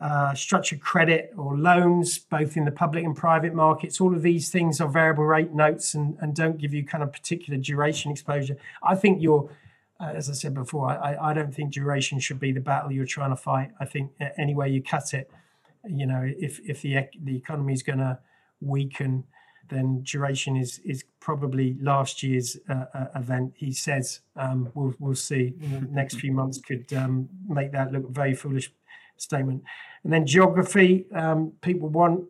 uh, 0.00 0.34
structured 0.34 0.80
credit 0.80 1.32
or 1.36 1.58
loans, 1.58 2.18
both 2.18 2.56
in 2.56 2.64
the 2.64 2.70
public 2.70 3.04
and 3.04 3.14
private 3.14 3.54
markets. 3.54 4.00
All 4.00 4.14
of 4.14 4.22
these 4.22 4.48
things 4.48 4.80
are 4.80 4.88
variable 4.88 5.24
rate 5.24 5.52
notes 5.52 5.94
and, 5.94 6.16
and 6.20 6.34
don't 6.34 6.56
give 6.58 6.72
you 6.72 6.86
kind 6.86 7.04
of 7.04 7.12
particular 7.12 7.58
duration 7.60 8.10
exposure. 8.10 8.56
I 8.82 8.94
think 8.94 9.20
you're, 9.20 9.50
uh, 10.00 10.12
as 10.14 10.30
I 10.30 10.32
said 10.32 10.54
before, 10.54 10.88
I, 10.88 11.16
I 11.20 11.34
don't 11.34 11.54
think 11.54 11.72
duration 11.72 12.18
should 12.18 12.40
be 12.40 12.50
the 12.50 12.60
battle 12.60 12.90
you're 12.90 13.04
trying 13.04 13.30
to 13.30 13.36
fight. 13.36 13.72
I 13.78 13.84
think 13.84 14.12
any 14.38 14.54
way 14.54 14.70
you 14.70 14.82
cut 14.82 15.12
it, 15.12 15.30
you 15.86 16.06
know, 16.06 16.22
if, 16.24 16.60
if 16.64 16.80
the, 16.80 17.06
the 17.22 17.36
economy 17.36 17.74
is 17.74 17.82
going 17.82 17.98
to 17.98 18.18
weaken, 18.62 19.24
then 19.68 20.02
duration 20.02 20.56
is 20.56 20.80
is 20.84 21.04
probably 21.20 21.76
last 21.80 22.24
year's 22.24 22.56
uh, 22.68 22.86
uh, 22.92 23.06
event. 23.14 23.52
He 23.56 23.72
says 23.72 24.20
um, 24.36 24.68
we'll 24.74 24.94
we'll 24.98 25.14
see. 25.14 25.54
The 25.60 25.86
next 25.90 26.16
few 26.16 26.32
months 26.32 26.58
could 26.58 26.92
um, 26.92 27.28
make 27.48 27.70
that 27.70 27.92
look 27.92 28.10
very 28.10 28.34
foolish 28.34 28.72
statement. 29.20 29.62
And 30.04 30.12
then 30.12 30.26
geography, 30.26 31.06
um, 31.14 31.52
people 31.60 31.88
want 31.88 32.24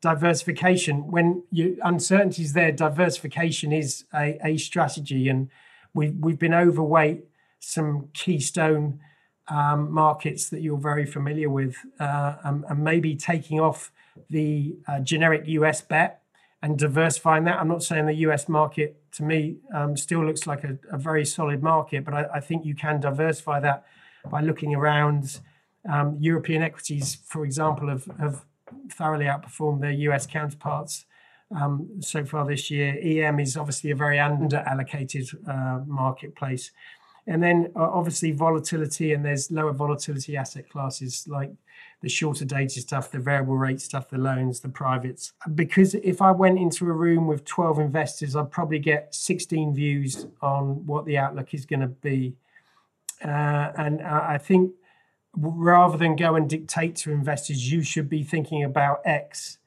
diversification. 0.00 1.10
When 1.10 1.42
you 1.50 1.78
uncertainty 1.82 2.42
is 2.42 2.52
there, 2.52 2.72
diversification 2.72 3.72
is 3.72 4.04
a, 4.14 4.38
a 4.44 4.56
strategy. 4.58 5.28
And 5.28 5.48
we've, 5.94 6.14
we've 6.14 6.38
been 6.38 6.54
overweight 6.54 7.24
some 7.60 8.08
keystone 8.12 9.00
um, 9.48 9.90
markets 9.90 10.48
that 10.50 10.62
you're 10.62 10.78
very 10.78 11.06
familiar 11.06 11.50
with, 11.50 11.76
uh, 12.00 12.36
and, 12.44 12.64
and, 12.68 12.82
maybe 12.82 13.14
taking 13.14 13.60
off 13.60 13.92
the 14.30 14.74
uh, 14.88 15.00
generic 15.00 15.42
US 15.46 15.82
bet 15.82 16.22
and 16.62 16.78
diversifying 16.78 17.44
that. 17.44 17.60
I'm 17.60 17.68
not 17.68 17.82
saying 17.82 18.06
the 18.06 18.14
US 18.28 18.48
market 18.48 18.96
to 19.12 19.22
me 19.22 19.58
um, 19.74 19.98
still 19.98 20.24
looks 20.24 20.46
like 20.46 20.64
a, 20.64 20.78
a, 20.90 20.96
very 20.96 21.26
solid 21.26 21.62
market, 21.62 22.06
but 22.06 22.14
I, 22.14 22.26
I, 22.36 22.40
think 22.40 22.64
you 22.64 22.74
can 22.74 23.00
diversify 23.00 23.60
that 23.60 23.84
by 24.30 24.40
looking 24.40 24.74
around 24.74 25.40
um, 25.90 26.16
European 26.20 26.62
equities, 26.62 27.18
for 27.26 27.44
example, 27.44 27.88
have, 27.88 28.06
have 28.18 28.44
thoroughly 28.90 29.26
outperformed 29.26 29.80
their 29.80 29.90
US 29.90 30.26
counterparts 30.26 31.04
um, 31.54 31.88
so 32.00 32.24
far 32.24 32.46
this 32.46 32.70
year. 32.70 32.98
EM 33.00 33.40
is 33.40 33.56
obviously 33.56 33.90
a 33.90 33.96
very 33.96 34.18
under 34.18 34.58
allocated 34.58 35.28
uh, 35.48 35.80
marketplace. 35.86 36.70
And 37.26 37.42
then 37.42 37.72
uh, 37.74 37.80
obviously 37.80 38.32
volatility, 38.32 39.14
and 39.14 39.24
there's 39.24 39.50
lower 39.50 39.72
volatility 39.72 40.36
asset 40.36 40.68
classes 40.68 41.26
like 41.26 41.50
the 42.02 42.08
shorter 42.08 42.44
dated 42.44 42.82
stuff, 42.82 43.10
the 43.10 43.18
variable 43.18 43.56
rate 43.56 43.80
stuff, 43.80 44.10
the 44.10 44.18
loans, 44.18 44.60
the 44.60 44.68
privates. 44.68 45.32
Because 45.54 45.94
if 45.94 46.20
I 46.20 46.32
went 46.32 46.58
into 46.58 46.84
a 46.86 46.92
room 46.92 47.26
with 47.26 47.46
12 47.46 47.78
investors, 47.78 48.36
I'd 48.36 48.50
probably 48.50 48.78
get 48.78 49.14
16 49.14 49.74
views 49.74 50.26
on 50.42 50.84
what 50.84 51.06
the 51.06 51.16
outlook 51.16 51.54
is 51.54 51.64
going 51.64 51.80
to 51.80 51.88
be. 51.88 52.36
Uh, 53.24 53.72
and 53.78 54.02
I 54.02 54.36
think 54.36 54.72
rather 55.36 55.96
than 55.96 56.16
go 56.16 56.36
and 56.36 56.48
dictate 56.48 56.96
to 56.96 57.12
investors, 57.12 57.70
you 57.70 57.82
should 57.82 58.08
be 58.08 58.22
thinking 58.22 58.64
about 58.64 59.00
X. 59.04 59.58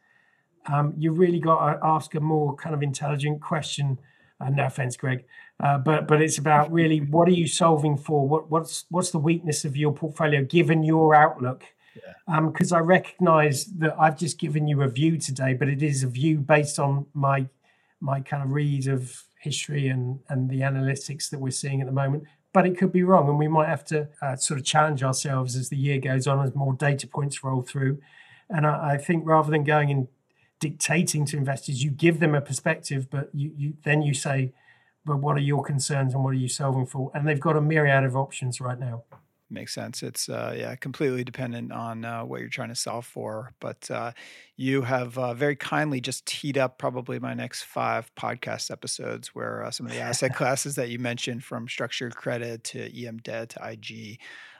Um, 0.72 0.94
you 0.98 1.12
really 1.12 1.40
got 1.40 1.74
to 1.74 1.80
ask 1.86 2.14
a 2.16 2.20
more 2.20 2.56
kind 2.56 2.76
of 2.76 2.84
intelligent 2.84 3.42
question. 3.42 4.00
Uh, 4.40 4.50
no 4.50 4.66
offense, 4.66 4.96
Greg, 4.96 5.26
uh, 5.60 5.80
but 5.80 6.08
but 6.08 6.22
it's 6.22 6.38
about 6.38 6.72
really 6.72 7.00
what 7.00 7.28
are 7.28 7.32
you 7.32 7.48
solving 7.48 7.98
for? 7.98 8.28
What 8.28 8.52
what's 8.52 8.86
what's 8.90 9.10
the 9.10 9.18
weakness 9.18 9.66
of 9.66 9.76
your 9.76 9.92
portfolio 9.92 10.44
given 10.44 10.84
your 10.84 11.16
outlook? 11.16 11.64
Because 12.28 12.72
yeah. 12.72 12.78
um, 12.78 12.84
I 12.84 12.86
recognise 12.86 13.66
that 13.66 13.96
I've 14.00 14.18
just 14.18 14.38
given 14.38 14.68
you 14.68 14.84
a 14.84 14.88
view 14.88 15.18
today, 15.18 15.56
but 15.56 15.68
it 15.68 15.82
is 15.82 16.04
a 16.04 16.08
view 16.08 16.38
based 16.38 16.78
on 16.78 17.08
my 17.14 17.48
my 18.00 18.20
kind 18.22 18.44
of 18.44 18.52
read 18.52 18.88
of 18.88 19.24
history 19.40 19.88
and 19.88 20.20
and 20.30 20.50
the 20.50 20.60
analytics 20.60 21.32
that 21.32 21.40
we're 21.40 21.50
seeing 21.50 21.82
at 21.82 21.88
the 21.88 21.94
moment 21.94 22.26
but 22.54 22.66
it 22.66 22.78
could 22.78 22.92
be 22.92 23.04
wrong. 23.04 23.30
And 23.30 23.38
we 23.38 23.48
might 23.48 23.70
have 23.70 23.86
to 23.86 24.10
uh, 24.22 24.36
sort 24.36 24.60
of 24.60 24.66
challenge 24.66 25.04
ourselves 25.04 25.56
as 25.56 25.70
the 25.70 25.78
year 25.78 26.00
goes 26.00 26.28
on, 26.28 26.46
as 26.46 26.56
more 26.56 26.74
data 26.74 27.08
points 27.08 27.44
roll 27.44 27.62
through. 27.62 28.00
And 28.50 28.66
I, 28.66 28.94
I, 28.94 28.98
think 28.98 29.28
rather 29.28 29.52
than 29.52 29.64
going 29.64 29.92
and 29.92 30.08
dictating 30.60 31.26
to 31.26 31.38
investors, 31.38 31.84
you 31.84 31.92
give 31.92 32.20
them 32.20 32.34
a 32.34 32.42
perspective, 32.42 33.10
but 33.10 33.30
you, 33.34 33.52
you 33.56 33.74
then 33.84 34.02
you 34.02 34.14
say, 34.14 34.54
but 35.06 35.18
what 35.18 35.38
are 35.38 35.42
your 35.42 35.64
concerns 35.64 36.14
and 36.14 36.24
what 36.24 36.32
are 36.32 36.34
you 36.34 36.50
solving 36.50 36.86
for? 36.86 37.12
And 37.14 37.28
they've 37.28 37.40
got 37.40 37.56
a 37.56 37.62
myriad 37.62 38.04
of 38.04 38.16
options 38.16 38.60
right 38.60 38.80
now 38.80 39.04
makes 39.50 39.74
sense. 39.74 40.04
It's 40.04 40.30
uh, 40.30 40.56
yeah, 40.58 40.76
completely 40.76 41.24
dependent 41.24 41.72
on 41.72 42.04
uh, 42.06 42.24
what 42.26 42.42
you're 42.42 42.50
trying 42.50 42.70
to 42.70 42.76
solve 42.76 43.06
for. 43.06 43.54
But 43.60 43.90
uh, 43.90 44.12
you 44.56 44.82
have 44.82 45.18
uh, 45.18 45.34
very 45.34 45.56
kindly 45.56 46.02
just 46.02 46.26
teed 46.26 46.58
up 46.58 46.78
probably 46.78 47.20
my 47.20 47.34
next 47.34 47.64
five 47.64 48.12
podcast 48.16 48.72
episodes, 48.72 49.30
where 49.30 49.64
uh, 49.64 49.72
some 49.72 49.86
of 49.86 49.92
the 49.92 50.00
asset 50.00 50.36
classes 50.36 50.76
that 50.76 50.90
you 50.90 51.00
mentioned, 51.00 51.44
from 51.44 51.68
structured 51.68 52.16
credit 52.16 52.64
to 52.66 53.06
EM 53.06 53.18
debt 53.18 53.50
to 53.50 53.70
IG. 53.70 54.20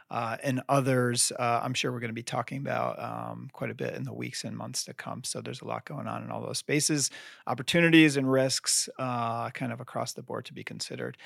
Uh, 0.10 0.38
and 0.42 0.62
others, 0.70 1.34
I'm 1.38 1.74
sure 1.74 1.92
we're 1.92 2.00
going 2.00 2.08
to 2.08 2.14
be 2.14 2.24
talking 2.24 2.60
about 2.60 2.98
um, 2.98 3.50
quite 3.52 3.70
a 3.70 3.76
bit 3.76 3.94
in 3.94 4.04
the 4.04 4.14
weeks 4.14 4.46
and 4.46 4.56
months 4.56 4.86
to 4.86 4.94
come. 4.94 5.26
So 5.26 5.42
there's 5.42 5.60
a 5.60 5.66
lot 5.66 5.84
going 5.84 6.08
on 6.08 6.24
in 6.24 6.32
all 6.32 6.42
those 6.42 6.60
spaces, 6.60 7.12
opportunities 7.46 8.16
and 8.16 8.32
risks, 8.32 8.88
kind 8.98 9.74
of 9.74 9.82
across 9.82 10.14
the 10.14 10.24
board 10.24 10.46
to 10.46 10.54
be 10.54 10.64
considered. 10.64 11.18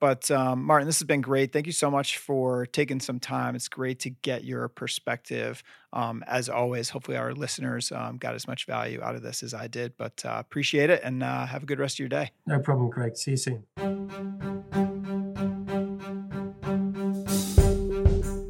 But 0.00 0.30
um, 0.30 0.64
Martin, 0.64 0.86
this 0.86 0.98
has 1.00 1.06
been 1.06 1.20
great. 1.20 1.52
Thank 1.52 1.66
you 1.66 1.72
so 1.72 1.90
much 1.90 2.18
for 2.18 2.66
taking 2.66 3.00
some 3.00 3.18
time. 3.18 3.56
It's 3.56 3.68
great 3.68 4.00
to 4.00 4.10
get 4.10 4.44
your 4.44 4.68
perspective. 4.68 5.62
Um, 5.92 6.22
as 6.26 6.48
always, 6.48 6.90
hopefully 6.90 7.16
our 7.16 7.32
listeners 7.32 7.90
um, 7.92 8.18
got 8.18 8.34
as 8.34 8.46
much 8.46 8.66
value 8.66 9.02
out 9.02 9.14
of 9.14 9.22
this 9.22 9.42
as 9.42 9.54
I 9.54 9.66
did. 9.66 9.96
But 9.96 10.22
uh, 10.24 10.36
appreciate 10.38 10.90
it 10.90 11.02
and 11.02 11.22
uh, 11.22 11.46
have 11.46 11.62
a 11.62 11.66
good 11.66 11.78
rest 11.78 11.96
of 11.96 12.00
your 12.00 12.08
day. 12.08 12.30
No 12.46 12.60
problem, 12.60 12.90
Craig. 12.90 13.16
See 13.16 13.32
you 13.32 13.36
soon. 13.36 14.87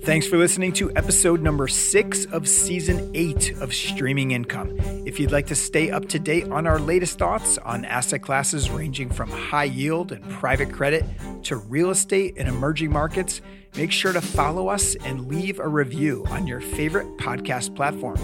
Thanks 0.08 0.26
for 0.26 0.38
listening 0.38 0.72
to 0.72 0.90
episode 0.96 1.42
number 1.42 1.68
six 1.68 2.24
of 2.24 2.48
season 2.48 3.10
eight 3.12 3.52
of 3.60 3.74
Streaming 3.74 4.30
Income. 4.30 4.74
If 5.04 5.20
you'd 5.20 5.32
like 5.32 5.48
to 5.48 5.54
stay 5.54 5.90
up 5.90 6.08
to 6.08 6.18
date 6.18 6.50
on 6.50 6.66
our 6.66 6.78
latest 6.78 7.18
thoughts 7.18 7.58
on 7.58 7.84
asset 7.84 8.22
classes 8.22 8.70
ranging 8.70 9.10
from 9.10 9.28
high 9.28 9.64
yield 9.64 10.12
and 10.12 10.26
private 10.30 10.72
credit 10.72 11.04
to 11.42 11.56
real 11.56 11.90
estate 11.90 12.36
and 12.38 12.48
emerging 12.48 12.90
markets, 12.90 13.42
make 13.76 13.92
sure 13.92 14.14
to 14.14 14.22
follow 14.22 14.68
us 14.68 14.94
and 15.04 15.28
leave 15.28 15.58
a 15.58 15.68
review 15.68 16.24
on 16.30 16.46
your 16.46 16.62
favorite 16.62 17.18
podcast 17.18 17.76
platform. 17.76 18.16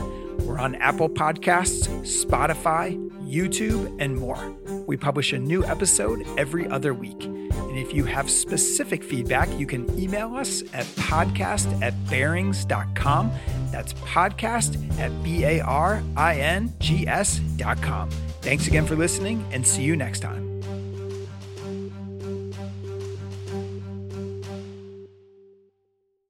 We're 0.47 0.59
on 0.59 0.76
Apple 0.76 1.11
Podcasts, 1.11 1.87
Spotify, 2.01 2.97
YouTube, 3.28 3.95
and 4.01 4.16
more. 4.16 4.57
We 4.87 4.97
publish 4.97 5.35
a 5.35 5.39
new 5.39 5.62
episode 5.66 6.26
every 6.39 6.66
other 6.66 6.95
week. 6.95 7.28
And 7.57 7.79
if 7.79 7.93
you 7.93 8.05
have 8.05 8.31
specific 8.31 9.03
feedback, 9.03 9.49
you 9.59 9.67
can 9.67 9.99
email 9.99 10.37
us 10.37 10.63
at 10.73 10.85
podcast 10.97 11.83
at 11.83 11.93
barings.com. 12.09 13.33
That's 13.71 13.93
podcast 13.95 14.99
at 14.99 15.23
B 15.23 15.45
A 15.45 15.61
R 15.61 16.03
I 16.17 16.39
N 16.39 16.73
G 16.79 17.07
S.com. 17.07 18.11
Thanks 18.43 18.67
again 18.67 18.87
for 18.87 18.95
listening 18.95 19.45
and 19.53 19.67
see 19.67 19.83
you 19.83 19.97
next 19.97 20.21
time. 20.21 20.54